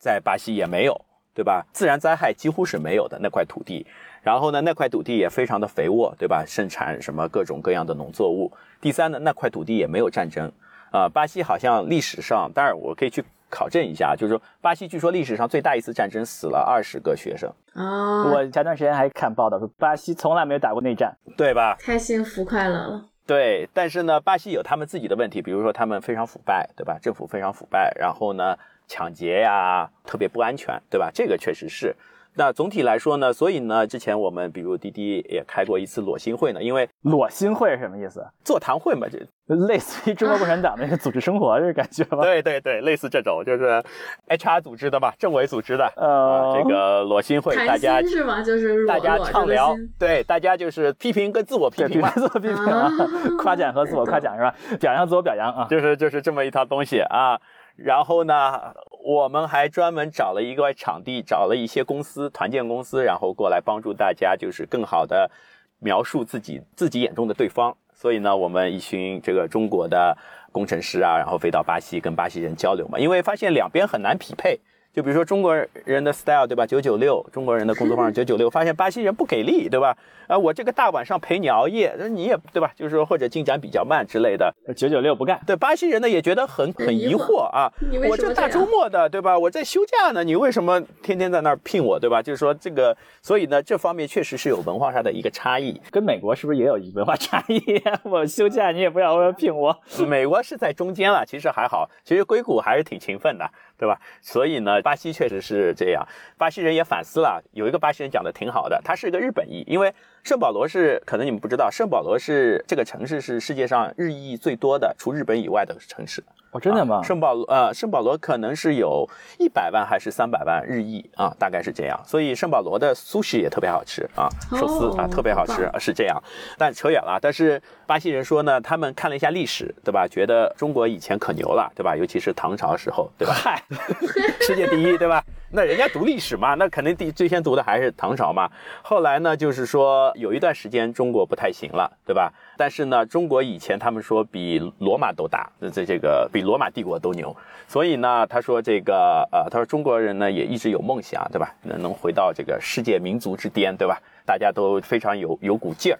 [0.00, 1.00] 在巴西也没有。
[1.36, 1.62] 对吧？
[1.70, 3.86] 自然灾害几乎是没有的那块土地，
[4.22, 6.42] 然后呢，那块土地也非常的肥沃，对吧？
[6.46, 8.50] 盛产什么各种各样的农作物。
[8.80, 10.50] 第三呢，那块土地也没有战争，
[10.90, 17.52] 啊，巴西好像历史上，当然我可以去考证一下，就是说巴西据说历史上最大一次战争死了二十个学生。
[17.74, 21.76] 啊，我前段时间还看报道说，巴西从来没有打过内战，对吧？
[21.78, 23.04] 太幸福快乐了。
[23.26, 26.98] 对，但是呢，巴西有他们自己的问题，比如说他们非常腐败，对吧？
[27.02, 28.56] 政府非常腐败，然后呢？
[28.86, 31.10] 抢劫呀，特别不安全，对吧？
[31.14, 31.94] 这个确实是。
[32.38, 38.22] 那总体来说呢，所以呢，之前我们比如滴滴也开过一次裸心会呢，因为裸心会是什么意思？
[38.44, 39.18] 座谈会嘛，就
[39.54, 42.20] 类似于中国共产党那个组织生活这感觉吧？
[42.22, 43.82] 对对对，类似这种，就是
[44.28, 45.90] HR 组织的吧，政委组织的。
[45.96, 48.42] 呃，这个裸心会，大家是吗？
[48.42, 52.92] 就是大家畅聊，对，大家就是批评跟自我批评嘛，自我批评啊，
[53.42, 54.54] 夸奖和自我夸奖是吧？
[54.78, 57.40] 表扬自我表扬啊，就是就是这么一套东西啊。
[57.76, 58.74] 然后呢，
[59.04, 65.30] 我们还专门找了一个场地，找了一些公司团建公司，然后过来帮助大家，就是更好的
[65.78, 67.76] 描述自己自己眼中的对方。
[67.94, 70.16] 所以呢，我们一群这个中国的
[70.52, 74.58] 工程师啊，然后飞到巴西跟巴西人交流嘛，因为发现两边很难匹配。
[74.96, 76.64] 就比如说中国人的 style 对吧？
[76.66, 79.94] 九九六，中国人的工作方式九九六，发现巴西人不给力对吧？
[80.26, 82.72] 啊，我这个大晚上陪你熬夜，那你也对吧？
[82.74, 85.38] 就是说或者进展比较慢之类的，九九六不干。
[85.46, 87.70] 对巴西人呢也觉得很很疑惑啊，
[88.08, 89.38] 我这大周末的对吧？
[89.38, 92.22] 我在休假呢，你为什么天天在那儿聘我对吧？
[92.22, 97.62] 就是说这个，所以呢这方面确实是有文化上的一个差异，跟美国是不是也有文化差异？
[98.04, 99.78] 我休假你也不要聘我，
[100.08, 103.46] 美国是在中间了，其实还好，其实硅谷还是挺勤奋的。
[103.78, 104.00] 对吧？
[104.22, 106.06] 所以呢，巴西确实是这样。
[106.38, 109.92] 巴西人也反思了，有一个巴西人讲的挺好的，他是一个日本裔，因为
[110.26, 116.20] 圣保罗是可能你们不知道，圣保罗是这个城市是世界上日裔最多的，除日本以外的城市。
[116.50, 117.00] 哦，真的吗？
[117.00, 119.08] 圣保罗呃，圣保罗可能是有
[119.38, 121.96] 一百万还是三百万日裔啊，大概是这样。
[122.04, 126.20] 所以圣保罗的苏式也特别好吃啊，寿司啊、哦特别好吃，是这样。
[126.58, 127.20] 但扯远了。
[127.22, 130.08] 但是巴西人说呢，他们看了一下历史，对吧？
[130.08, 131.94] 觉得中国以前可牛了，对吧？
[131.94, 133.32] 尤其是唐朝时候，对吧？
[133.32, 133.62] 嗨，
[134.42, 135.22] 世界第一，对吧？
[135.50, 138.50] 那人家读历史嘛，那肯定第最先读的还是唐朝嘛。
[138.82, 142.32] 后来呢，就是说有一段时间中国不太行了，对吧？
[142.56, 147.34] 但是呢，中国以前他们说比罗马都大，这这个比罗马帝国都牛。
[147.68, 151.54] 所以呢，他说这个呃，他说中国人呢也一直有梦想，对吧？
[151.62, 154.00] 能能回到这个世界民族之巅，对吧？
[154.24, 155.98] 大家都非常有有股劲儿。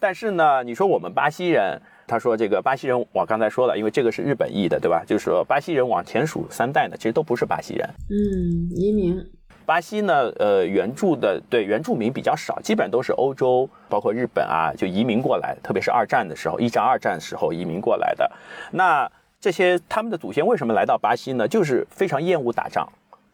[0.00, 5.02] 但是呢，你说我们巴西人，他说这个巴西人，我刚才说了，因为这个是日本裔的，对吧？
[5.06, 7.88] 就是说巴西人往前数三代呢，其实都不是巴西人。
[8.08, 9.20] 嗯，移民，
[9.64, 18.30] 巴西呢，呃，原住的对原住民比较少，基本都是欧洲，包括日本啊，就移民过来，特别是二战的时候，一战、二战时候移民过来的。
[18.70, 21.48] 那这些他们的祖先为什么来到巴西呢？
[21.48, 22.88] 就是非常厌恶打仗，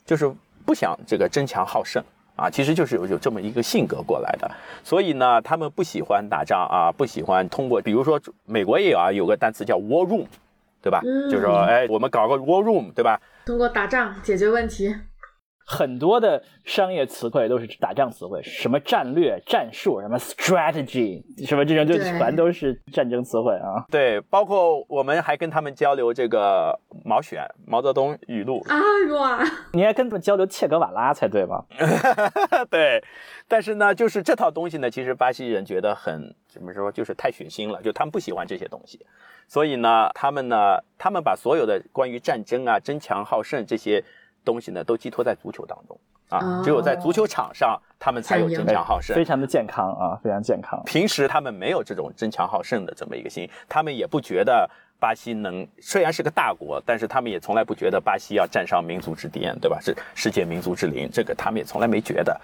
[0.04, 0.32] 就是
[0.64, 2.02] 不想这个争强好胜
[2.42, 4.50] 啊，其实就是有有这么一个性格过来的。
[4.82, 10.26] 所以呢，他们不喜欢打仗啊，不喜欢通过，比如说美国也有啊，有个单词叫 war room，
[10.82, 11.00] 对吧？
[11.04, 13.20] 嗯就是说，哎，我们搞个 war room，对吧？
[13.46, 14.92] 通过打仗解决问题。
[15.64, 23.84] 很多的商业词汇都是打仗词汇，什么战略、战术，什么 strategy，什么这种就全都是战争词汇啊。
[23.90, 28.76] 对，包括我们还跟他们交流这个毛选毛泽东语录，啊
[29.12, 31.64] 哇，你还跟他们交流切格瓦拉才对吧？
[32.70, 33.02] 对，
[33.48, 39.04] 但是呢，就是这套东西呢，其实巴西人觉得很怎么说，就是太血腥了，就他们不喜欢这些东西，
[39.48, 44.02] 所以呢，他们呢，他们把所有的关于战争啊、争强好胜这些
[44.44, 49.24] 东西呢，都寄托在足球当中啊，哦只有在足球场上，他们才有争强好胜非。
[49.24, 50.82] 常的健康啊，非常健康。
[50.84, 54.68] 平时他们没有这种争强好胜的这么一个心，他们也不觉得
[54.98, 59.78] 巴西能，虽然是个大国，但是他们也从来不觉得巴西要站上民族之巅，对吧？
[59.80, 62.40] 是世界民族之林，这个他们也从来没觉得。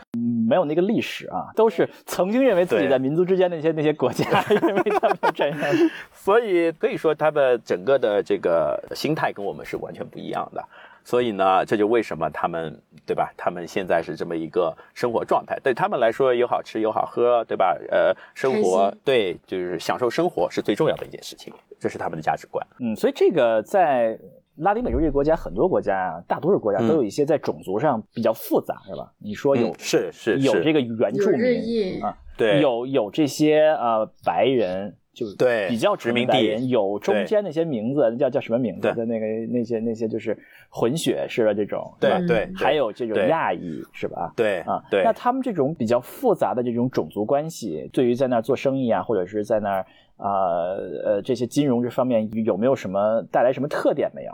[0.48, 5.90] 没有那个历史啊，都是曾经认为自己在民族之间的那些那些国家， 认为他们要站上。
[6.12, 10.64] 所以可以说，他的整个的这个心态跟我们是完全不一样的。
[11.08, 13.32] 所以呢，这就为什么他们对吧？
[13.34, 17.74] 他们现在是这么一个生活状态，对他们来说有好吃有好喝，对吧？
[17.90, 21.50] 呃，生活对，就是享受生活是最重要的一件事情，
[21.80, 22.62] 这是他们的价值观。
[22.78, 24.18] 嗯，所以这个在
[24.56, 29.10] 拉丁美洲这个国家，很多国家啊，大多数国家都有一些在种族上比较复杂，是吧？
[29.18, 34.94] 你说有嗯是是是有这个原住民裔啊，对有有这些呃白人，
[35.26, 40.38] 就对比较殖民地有中间那些名字叫叫什么名字的那个那些那些就是
[40.70, 44.32] 混血式的这种，吧对对，嗯还有这种亚裔是吧？
[44.36, 49.86] 对啊，对那他们这种比较复杂的这种种族关系，对于在那儿做生意啊，或者是在那儿
[50.18, 54.32] 呃呃这些金融这方面有没有什么带来什么特点没有？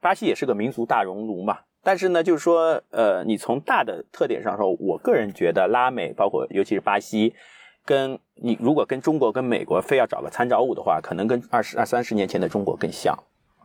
[0.00, 1.58] 巴西也是个民族大熔炉嘛。
[1.80, 7.32] 但是呢，就是说，呃，你从大的特点上说，我个人觉得拉美，包括尤其是巴西，
[7.88, 13.16] 跟你如果跟中国、跟美国非要找个参照物的话，可能跟二十二三十年前的中国更像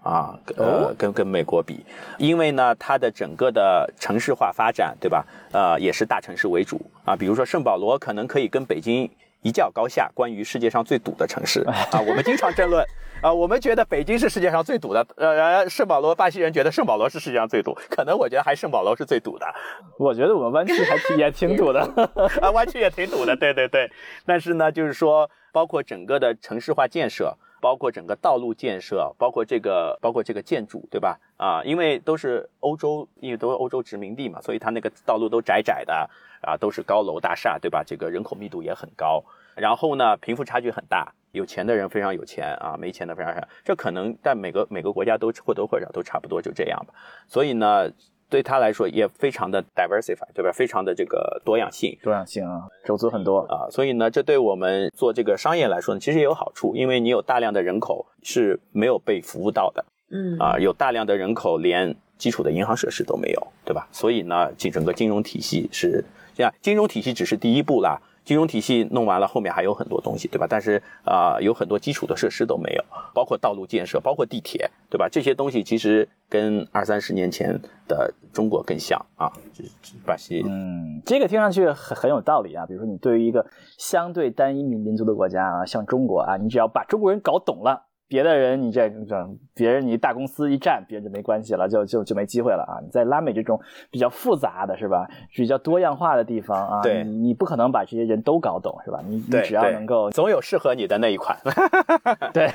[0.02, 1.86] 啊，呃，哦跟跟美国比，
[2.18, 5.26] 因为呢，它的整个的城市化发展，对吧？
[5.52, 9.10] 呃，也是大城市为主啊，比如说圣保罗可能可以跟北京
[9.44, 12.84] 一较高下，关于世界上最堵的城市啊，我们经常争论。
[13.22, 19.46] 啊，我们觉得北京是世界上最堵的，呃，圣保罗巴西人觉得圣保罗是世界上最堵，可能我觉得还圣保罗是最堵的，
[19.98, 21.80] 我觉得我们湾区还挺也挺堵的。
[22.42, 23.90] 啊，湾区也挺堵的，对对对。
[24.26, 31.18] 但是呢，就是说，包括整个的城市化建设，包括整个道路建设，包括这个包括这个建筑，对吧？
[31.38, 36.10] 啊，因为都是欧洲，因为都是欧洲殖民地嘛，所以它那个道路都窄窄的
[36.44, 37.84] 啊，都是高楼大厦，对吧？
[37.86, 39.24] 这个人口密度也很高，
[39.56, 41.14] 然后呢，贫富差距很大。
[41.32, 43.42] 有钱的人非常有钱啊，没钱的非常少。
[43.66, 46.94] 这可能在每个每个国家都或多或少都差不多就这样吧。
[47.28, 47.90] 所以呢，
[48.30, 50.52] 对他来说也非常的 diversify，对吧？
[50.52, 53.40] 非常的这个多样性多样性啊，种族很多。
[53.50, 53.66] 啊。
[53.72, 63.88] 所以呢，这对我们做这个商业来说呢，其实也有好处，因为你有大量的人口是没有被服务到的嗯啊，有大量的人口连基础的银行设施都没有，对吧？
[63.92, 68.02] 所以呢，整整个金融体系是这样，金融体系只是第一步啦。
[68.24, 70.48] 金融体系弄完了，后面还有很多东西，对吧？
[70.50, 75.10] 但是啊、有很多基础的设施都没有，包括道路建设，包括地铁，对吧？
[75.12, 79.30] 这些东西其实跟二三十年前的中国更像啊，
[80.06, 80.42] 巴西。
[80.48, 82.66] 嗯，这个听上去很很有道理啊。
[82.66, 83.46] 比如说，你对于一个
[83.78, 92.78] 相对单一民民族的国家啊，像中国啊，你只要把中国人搞懂了，别的人你这这别人你大公司一站，别人就没关系了，就就就没机会了啊！
[92.80, 93.60] 你在拉美这种
[93.90, 99.00] 比较复杂的是吧，比较多样化的地方啊，对你你不可能把这些人都搞懂是吧？
[99.08, 101.36] 你你，只要能够总有适合你的那一款。
[102.32, 102.48] 对，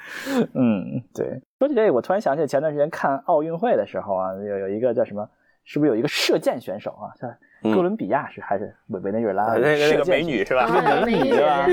[0.56, 1.42] 嗯，对。
[1.58, 5.28] 说起这个，我突然想起前段时间看奥运会的时候啊，有有一个叫什么，
[5.62, 7.12] 是不是有一个射箭选手啊？
[7.62, 9.44] 哥伦比亚是还是委委内瑞拉？
[9.54, 10.64] 那个那个美女是吧？
[10.64, 11.66] 啊美女是吧？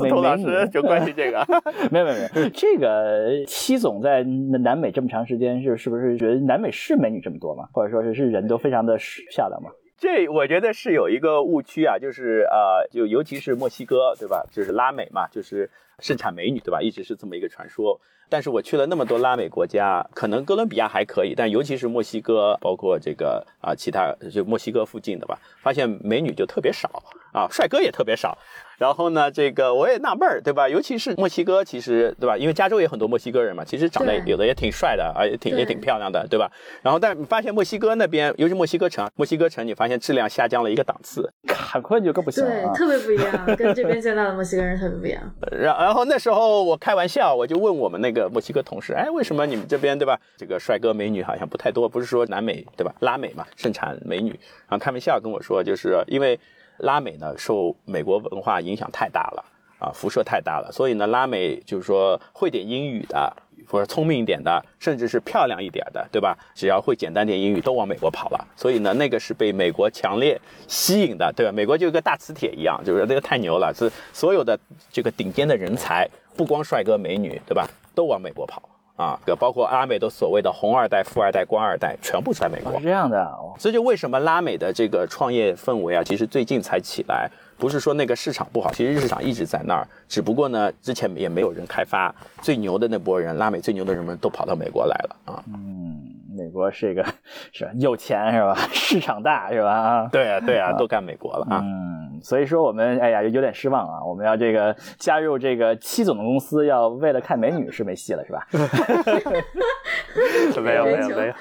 [0.00, 1.44] 美美女 师就关心这个。
[1.90, 7.64] 没有没有没有，这个七总在南美这么长时间，是是不是觉得南美是美女这么多吗？
[7.72, 8.96] 或者说是是人都非常的
[9.30, 9.70] 漂亮吗？
[10.00, 14.42] 这我觉得是有一个误区啊，就是呃，就尤其是墨西哥，对吧？
[14.50, 16.80] 就是拉美嘛，就是盛产美女，对吧？
[16.80, 18.00] 一直是这么一个传说。
[18.30, 26.88] 但是我去了那么多拉美国家，可能哥伦比亚还可以，但尤其是墨西哥，包括这个啊、其他就墨西哥附近的吧，发现美女就特别少
[27.32, 28.36] 啊，帅哥也特别少。
[28.78, 30.66] 然后呢，这个我也纳闷儿，对吧？
[30.66, 32.34] 尤其是墨西哥，其实对吧？
[32.34, 36.50] 因为加州也很多墨西哥人嘛，其实长得有的也挺帅的，啊，也挺也挺漂亮的，对吧？
[36.80, 41.30] 然后，但是你发现墨西哥那边，尤其墨西哥城，墨西哥城你发现质量下降了一个档次。
[41.46, 42.72] 坎昆就更不行，了啊。
[42.72, 45.22] 特别不一样，跟这边见到的墨西哥人特别不一样。
[45.52, 50.18] 然然后那时候我开玩笑，我就问我们那个墨西哥同事，哎，为什么你们这边对吧？
[50.38, 52.94] 这个帅哥美女好像不太多，不是说南美对吧？
[53.00, 54.30] 拉美嘛，盛产美女。
[54.30, 56.40] 然后开玩笑跟我说，就是因为
[56.80, 59.44] 拉美呢受美国文化影响太大了
[59.78, 63.32] 啊，辐射太大了，所以呢，拉美就是说会点英语的。
[63.68, 66.36] 或者聪明一点的，甚至是漂亮一点的，对吧？
[66.56, 68.48] 只要会简单点英语，都往美国跑了。
[68.56, 71.52] 所以呢，那个是被美国强烈吸引的，对吧？
[71.52, 74.58] 美国就跟个大磁铁一样，就是那个太牛了，是所有的
[74.90, 77.68] 这个顶尖的人才，不光帅哥美女，对吧？
[77.94, 78.60] 都往美国跑
[79.00, 82.84] 啊，包括拉美的所谓的红二代、富二代、官二代，全部在美国哦是。
[82.84, 95.42] 这样的哦，这就为什么拉美的这个创业氛围啊，其实最近才起来，不是说那个市场不好，其实市场一直在那儿，只不过呢，之前也没有人开发，最牛的那波人，拉美最牛的人们都跑到美国来了啊。
[95.48, 96.02] 嗯，
[96.36, 97.02] 美国是一个
[97.52, 98.54] 是吧有钱是吧？
[98.70, 99.70] 市场大是吧？
[99.70, 101.60] 啊，对啊，对啊，都干美国了啊。
[101.64, 108.46] 嗯，所以说我们哎呀有点失望啊，我们要这个加入这个七总的公司，要为了看美女是没戏了是吧？
[110.62, 111.34] 没有没有没有没有，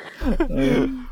[0.49, 1.05] 嗯，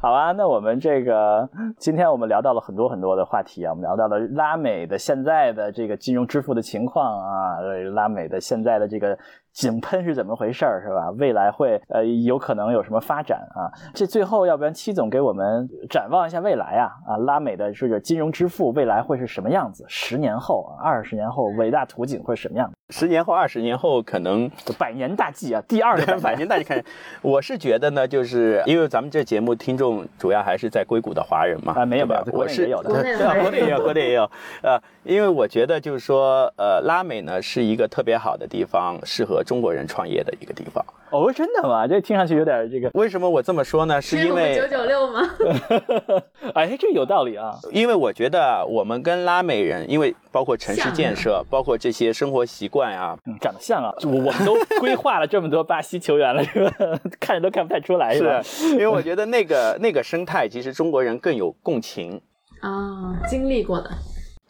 [0.00, 1.48] 好啊，那我们这个
[1.78, 9.18] 今天我们聊到了很多很多的话题啊，我们聊到了拉美的现在的这个金融支付的情况啊，呃拉美的现在的这个
[9.52, 11.10] 井喷是怎么回事儿是吧？
[11.18, 13.70] 未来会呃有可能有什么发展啊？
[13.94, 19.84] 这最后要不然戚总给我们展望一下未来啊啊，拉美的这个金融之父未来会是什么样子？
[19.88, 22.76] 十年后啊，二十年后伟大图景会是什么样子？
[22.90, 26.84] 十年后、二十年后可能百年大计啊，第二个百反正大计看，
[27.22, 34.30] 我是觉得呢，就是因为咱们这节目听众主要还是在硅谷的华人嘛，啊没有吧没有国我是内也有的国内的对国内也有，国内也有，
[34.62, 40.84] 呃，因为我觉得就是说，呃，拉美呢是一个特别好的地方，适合中国人创业的一个地方。
[41.10, 41.86] 哦，真的吗？
[41.86, 44.00] 这听上去有点这个，为什么我这么说呢？
[44.00, 45.20] 是因为九九六吗？
[46.54, 47.52] 哎，这有道理啊。
[47.70, 56.72] 因为我觉得我们跟拉美人，因为包括城市建设，包括这些生活习惯啊，嗯，长得像啊，我我们都规划了这么多巴西球员了，是吧？
[57.20, 58.40] 看着都看不太出来，是吧？
[58.42, 62.18] 是因为我觉得那个那个生态，其实中国人更有共情
[62.62, 63.90] 啊，经历过的。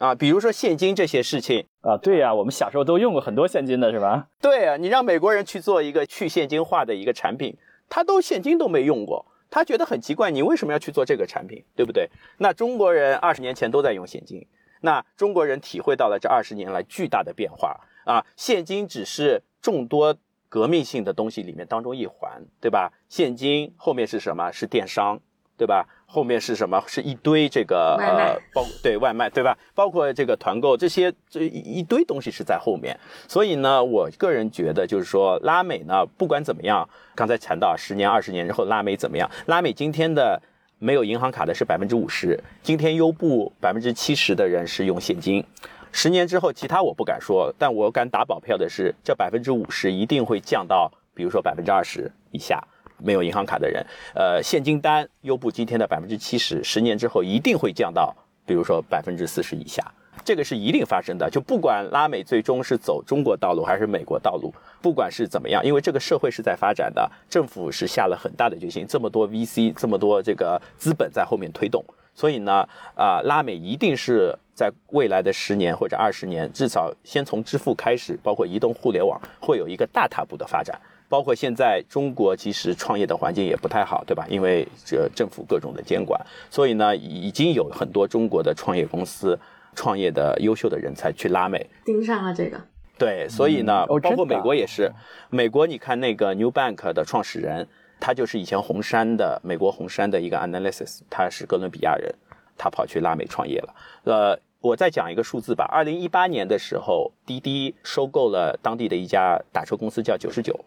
[0.03, 0.15] 啊。
[0.15, 4.27] 比如说现金这些事情，啊，对呀、我们小时候都用过很多现金的，是吧？
[4.41, 7.55] 对啊，你让美国人去做一个去现金化的一个产品，
[7.87, 12.09] 他都现金都没用过，他觉得很奇怪，你为什么要去做这个产品，对不对？
[12.39, 14.45] 那中国人二十年前都在用现金，
[14.81, 20.15] 那中国人体会到了这二十年来巨大的变化啊，现金只是众多
[20.49, 22.91] 革命性的东西里面当中一环，对吧？
[23.07, 24.51] 现金后面是什么？
[24.51, 25.19] 是电商，
[25.57, 25.87] 对吧？
[26.13, 26.79] 后面是什么？
[26.85, 29.57] 是一堆这个呃，包对外卖，对吧？
[29.73, 32.95] 包括这个团购这些这一一堆东西是在后面。
[33.27, 39.27] 所以呢，我个人觉得就是说，拉美呢，不管怎么样，刚才谈到十年、二十年之后拉美怎么样？
[39.47, 40.39] 拉美今天的
[40.77, 45.43] 没有银行卡的是百分之五十，今天优步百分之七十的人是用现金。
[45.91, 52.63] 十年之后，其他我不敢说，但我敢打保票的是，这百分之五十一定会降到，比如说百分之二十以下。
[52.97, 58.15] 没有银行卡的人，呃，现金单优步今天的百分之七十，十年之后一定会降到，
[58.45, 59.83] 比如说百分之四十以下。
[60.23, 61.27] 这个是一定发生的。
[61.29, 71.83] 就不管拉美最终是走中国道路还是美国道路，不管是怎么样，因为这个社会是在发展的，政府是下了很大的决心，这么多 VC，这么多这个资本在后面推动，
[72.13, 72.65] 所以呢，
[72.95, 80.79] 啊、拉美一定是在未来的十年或者二十年，至少先从支付开始，包括移动互联网，会有一个大踏步的发展。
[81.13, 84.25] 包括现在中国其实创业的环境也不太好，对吧？
[84.27, 89.39] 因为这政府各种的监管，所以呢，已经有很多中国的创业公司、
[89.75, 91.63] 创业的优秀的人才去拉美。
[91.85, 92.59] 盯上了这个，
[92.97, 94.91] 对，所以呢，哦包括美国也是，
[95.29, 97.67] 美国你看那个 New Bank 的创始人，
[97.99, 102.11] 他就是以前红杉的美国红杉的一个 analysis，他是哥伦比亚人，
[102.57, 103.75] 他跑去拉美创业了。
[104.05, 110.59] 呃，我再讲一个数字吧，二零一八年的时候，滴滴收购了当地的一家打车公司叫九十九，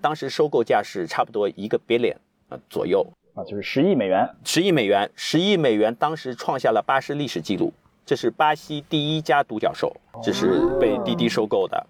[0.00, 2.16] 当时收购价是差不多一个 billion
[2.48, 4.28] 呃左右，啊，就是十亿美元。
[4.44, 7.72] 十亿美元，十亿美元当时创下了巴士历史记录，
[8.06, 11.86] 这是巴西第一家独角兽，这是被滴滴收购的，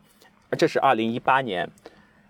[0.56, 1.68] 这是二零一八年，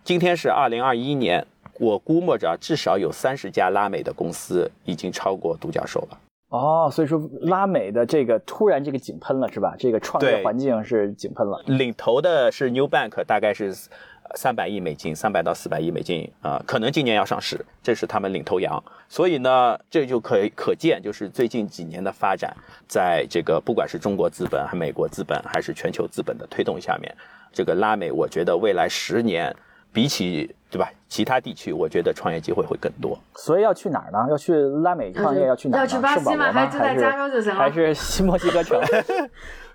[0.03, 1.47] 今天是二零二一年，
[1.79, 6.19] 我估摸着至少有三十家拉美的公司已经超过独角兽了。
[6.51, 9.77] 哦，所以说拉美的这个突然这个井喷了是吧？
[9.79, 11.63] 这个创业环境是井喷了。
[11.67, 13.75] 领头的是 New Bank，大概是
[14.35, 18.83] 三百亿美金，三百到四百亿美金啊、可能今年要上市，这是他们领头羊。
[19.09, 22.55] 所以呢，这就可以可见，就是最近几年的发展，
[22.87, 27.15] 在这个不管是中国资本、还美国资本，还是全球资本的推动下面，
[27.53, 29.55] 这个拉美，我觉得未来十年
[29.93, 33.19] 比起对吧其他地区，我觉得创业机会会更多。
[33.37, 34.27] 所以要去哪儿呢？
[34.29, 35.87] 要去拉美创业，要要去哪儿呢？
[35.87, 38.79] 要去巴西吗圣保罗还是就在加州就行了还是西墨西哥城？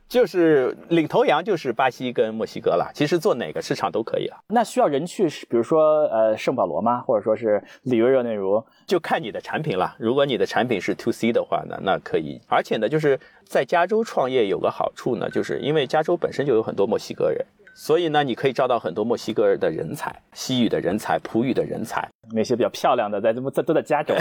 [0.07, 4.37] 就是领头羊就是巴西跟墨西哥了，其实做哪个市场都可以啊。
[4.49, 7.01] 那需要人去，比如说呃圣保罗吗？
[7.01, 8.63] 或者说是里约热内卢？
[8.85, 9.95] 就看你的产品了。
[9.97, 12.39] 如果你的产品是 to C 的话呢，那可以。
[12.47, 17.43] 而且呢，就是在加州创业有个好处呢，就是因为加州本身就有很多墨西哥人，
[17.73, 22.07] 所以呢，你可以招到很多墨西哥的人才，西语的人才，葡语的人才。
[22.31, 24.13] 那些比较漂亮的在在都在加州，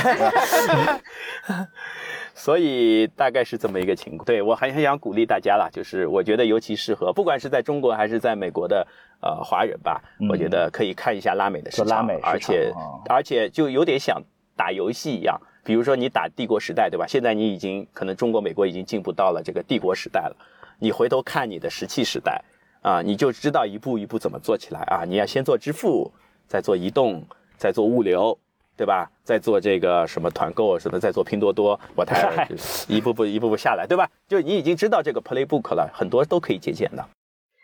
[2.35, 4.24] 所以大概是这么一个情况。
[4.24, 8.87] 对我还很想鼓励大家啦，就是我觉得尤其适合，不管是在中国还是在美国的
[9.20, 14.22] 呃华人吧，嗯我觉得可以看一下拉美的市场，说拉美市场而且、哦而且就有点像
[14.57, 15.41] 打游戏一样。
[15.64, 17.07] 比如说你打帝国时代，对吧？
[17.07, 20.37] 现在你已经可能中国、美国已经进步到了这个帝国时代了。
[20.80, 22.43] 你回头看你的石器时代
[22.80, 25.05] 啊，你就知道一步一步怎么做起来啊。
[25.07, 26.12] 你要先做支付，
[26.49, 27.24] 再做移动，
[27.57, 28.37] 再做物流，
[28.77, 29.11] 对吧？
[29.23, 32.49] 在做这个什么团购什么，在做拼多多， 我太
[32.89, 34.09] 一步步一步步下来，对吧？
[34.27, 37.03] 就你已经知道这个 playbook 了，很多都可以借鉴的。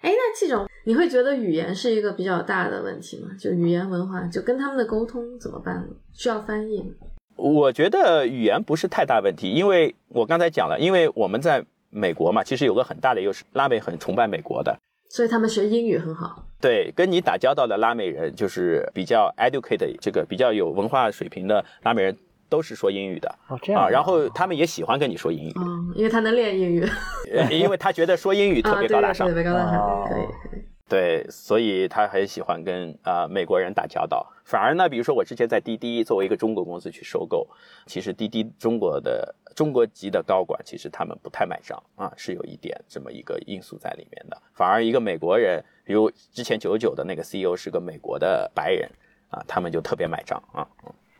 [0.03, 3.31] 哎，那这种你会觉得语言是一个比较大的问题吗？
[3.39, 5.89] 就语言文化，就跟他们的沟通怎么办呢？
[6.13, 6.91] 需要翻译吗？
[7.37, 14.79] 我觉得语言不是太大问题，因为我刚才讲了，因为我们在美国嘛，其实有个很大的优势，拉美很崇拜美国的。
[15.09, 16.45] 所以他们学英语很好。
[16.61, 22.17] 对，跟你打交道的拉美人，就是比较 educated，这个比较有文化水平的拉美人，
[22.49, 23.89] 都是说英语的哦，这样啊。
[23.89, 26.85] 然后他们也喜欢跟你说英语，嗯，因为他能练英语。
[27.33, 30.61] 呃 因为他觉得说英语特别高大上对，对，高大哦上，可以可以。
[30.89, 34.26] 对，所以他很喜欢跟啊、呃美国人打交道。
[34.45, 37.47] 反而呢，比如说我之前在滴滴作为一个中国公司去收购，
[37.84, 44.43] 其实滴滴中国的中国籍的高管，其实他们不太买账啊，是有一点这么一个因素在里面的。
[44.55, 48.91] 反而一个美国人，比如之前九九的那个 CEO 是个美国的白人
[49.28, 50.66] 啊，他们就特别买账啊。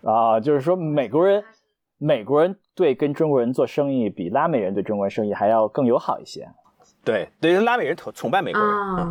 [0.03, 1.45] 啊，就是说美国人，
[1.99, 6.49] 美国人对跟中国人做生意比拉美人对中国人生意还要更友好一些。
[7.05, 9.05] 对，对于拉美人崇崇拜美国人啊，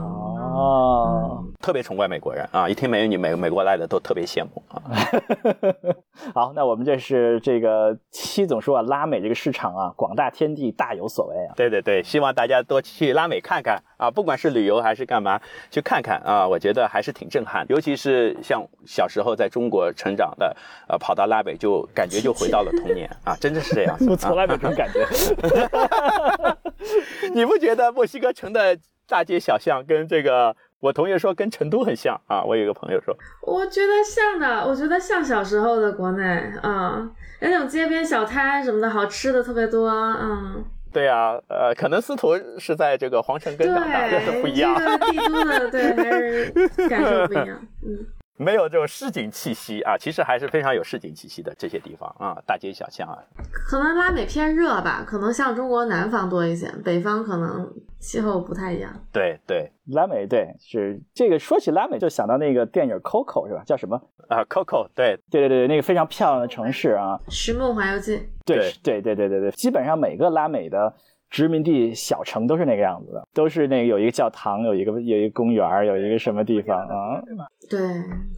[0.57, 4.81] 啊，哦，特别崇拜美国人啊，一听美女美美国来的都特别羡慕啊。
[6.33, 11.53] 好，那我们这是这个七总说啊，拉美这个市场啊，广大天地大有所为啊。
[11.55, 15.39] 对对对，希望大家多去拉美看看啊，不管是旅游还是干嘛，
[15.69, 17.65] 去看看啊，我觉得还是挺震撼。
[17.69, 20.55] 尤其是像小时候在中国成长的，
[20.87, 24.09] 呃，跑到拉美就感觉就回到了童年啊， 真的是这样子。
[24.09, 25.03] 我从来没有这种感觉。
[25.03, 26.57] 啊
[27.33, 28.77] 你不觉得墨西哥城的
[29.07, 30.55] 大街小巷跟这个？
[30.79, 36.23] 我同学说跟成都很像啊，我有一个朋友说，我觉得像的，我觉得像小时候的国内
[36.61, 37.09] 啊，
[37.41, 44.75] 那种街边小摊什么的，好吃的特别多，嗯，对啊，呃，可能司徒是在这个皇城根对，长大，这是不一样。
[44.77, 48.05] 这个帝都的，对，还是感受不一样，嗯。
[48.38, 53.17] 没有这种市井气息啊，其实还是非常有市井气息的这些地方啊，大街小巷啊。
[53.51, 57.67] 可能拉美偏热吧，可能像中国南方多一些，北方可能
[57.99, 58.91] 气候不太一样。
[59.11, 63.63] 对对拉美对是这个，说起拉美就想到那个电影《Coco》是吧？
[63.65, 63.99] 叫什么？
[64.29, 67.17] 啊，Coco，对对对对，那个非常漂亮的城市啊。
[67.33, 70.93] 《寻梦环游记》对对对对对对，基本上每个拉美的
[71.30, 77.21] 殖民地小城都是那个样子的，都是那个有一个教堂，有一个有一个公园，有一个什么地方啊？
[77.69, 77.80] 对，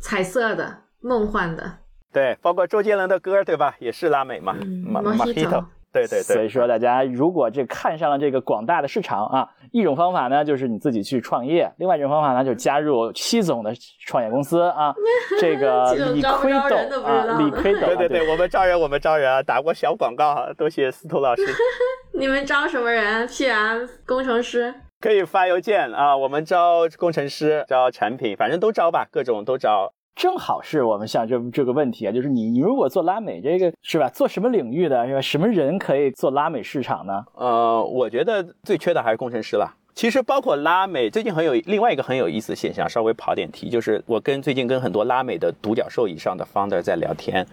[0.01, 1.71] 彩色的、梦幻的，
[2.11, 3.75] 对，包括周杰伦的歌，对吧？
[3.79, 6.23] 也是拉美嘛，马马 Mojito 对对对。
[6.23, 13.71] 所以说，大家如果这看上了这个广大的市场啊，一种方法呢就是你自己去创业，另外一种方法呢就是加入七总的
[14.05, 14.93] 创业公司啊，
[15.39, 21.43] 这个这种理招不招亏斗啊，理亏斗啊，对对对，我们招人，我们招人啊，打过小广告啊，多谢司徒老师。
[22.13, 24.73] 你们招什么人？PM 工程师？
[24.99, 29.93] 可以发邮件啊，我们招工程师，招产品，反正都招吧，各种都招。
[30.19, 34.09] 正好是我们像这这个问题啊，就是你你如果做拉美这个是吧？
[34.09, 35.21] 做什么领域的是吧？
[35.21, 37.23] 什么人可以做拉美市场呢？
[37.35, 39.73] 呃，我觉得最缺的还是工程师了。
[39.95, 47.47] 其实包括拉美，最近很有另外一个很有意思的现象，稍微跑点题，就是我跟最近跟很多拉美的独角兽以上的 founder 在聊天，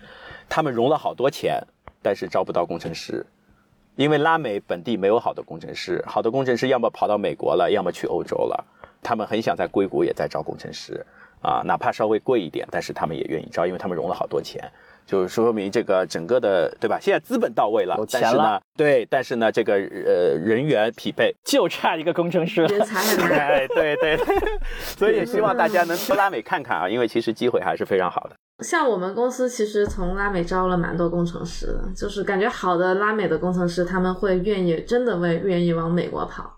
[0.49, 1.63] 他们融了好多钱，
[2.03, 3.25] 但是招不到工程师，
[3.95, 8.65] 因为拉美本地没有好的工程师，好的工程师要么跑到美国了，要么去欧洲了，
[9.05, 11.07] 他们很想在硅谷也在招工程师。
[11.47, 14.61] 啊，哪怕稍微贵一点，但是他们也愿意招，因为他们融了好多钱，
[15.07, 16.99] 就是说明这个整个的，对吧？
[17.01, 24.19] 现在资本到位了，但是呢，对，但是呢，这个呃人员匹配就差一个工程师，人才很难， 哎，对对，
[24.99, 28.35] 所以也希望大家能去拉美看看啊，因为其实机会还是非常好的。
[28.65, 36.56] 像我们公司其实从拉美招了蛮多工程师的，就是感觉好的拉美的工程师，他们会愿意真的为愿意往美国跑。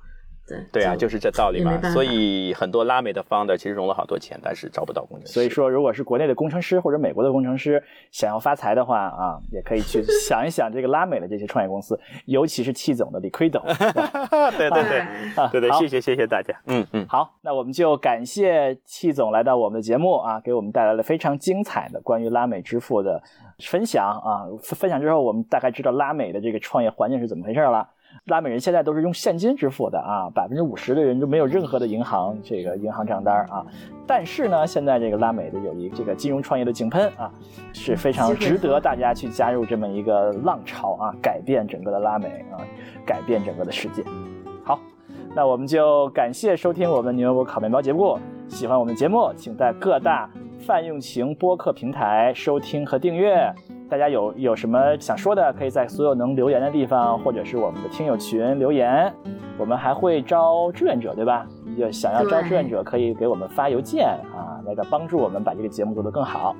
[0.48, 1.78] 对对啊，就是这道理嘛。
[1.92, 5.32] 所以很多拉美的 founder 其实融了好多钱，但是招不到工程师。
[5.32, 13.62] 所以说，如果是国内的工程师或者美国的工程师想要发财的话啊，也可以去想一想这个拉美的这些创业公司，尤其是戚总的李奎总。
[14.56, 16.54] 对对 对，对对，谢谢谢谢大家。
[16.66, 23.22] 嗯嗯，好，那我们就感谢戚总来到我们的节目啊，给我们带来了非常精彩的关于拉美支付的
[23.58, 24.46] 分享啊。
[24.62, 27.86] 分享之后，我们大概知道拉美的这个创业环境是怎么回事了。
[28.28, 33.66] 拉美人现在都是用现金支付的啊，百分之五十的人就没有任何的银行这个银行账单啊。
[34.06, 37.30] 但是呢，现在这个拉美的有一这个金融创业的井喷啊，
[37.72, 42.60] 是非常值得大家去加入这么一个浪潮啊，改变整个的拉美啊，
[43.04, 44.02] 改变整个的世界。
[44.64, 44.78] 好，
[45.34, 48.18] 那我们就感谢收听我们牛油果烤面包节目。
[48.48, 53.52] 喜欢我们的节目，请在各大泛用型播客平台收听和订阅。
[53.88, 59.12] 大家有有什么想说的，可以在所有能留言的地方，或者是我们的听友群留言。
[59.56, 61.46] 我们还会招志愿者，对吧？
[61.76, 66.54] 就想要招志愿者，可以给我们发邮件啊，来个帮助我们把这个节目做得更好。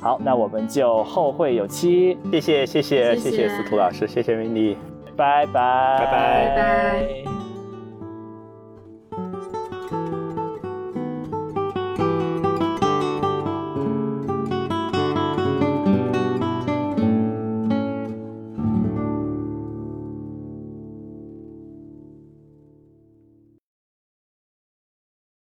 [0.00, 2.16] 好，那我们就后会有期。
[2.30, 4.34] 谢谢谢谢谢谢司徒老师，谢谢
[5.16, 7.39] 拜拜拜拜拜拜。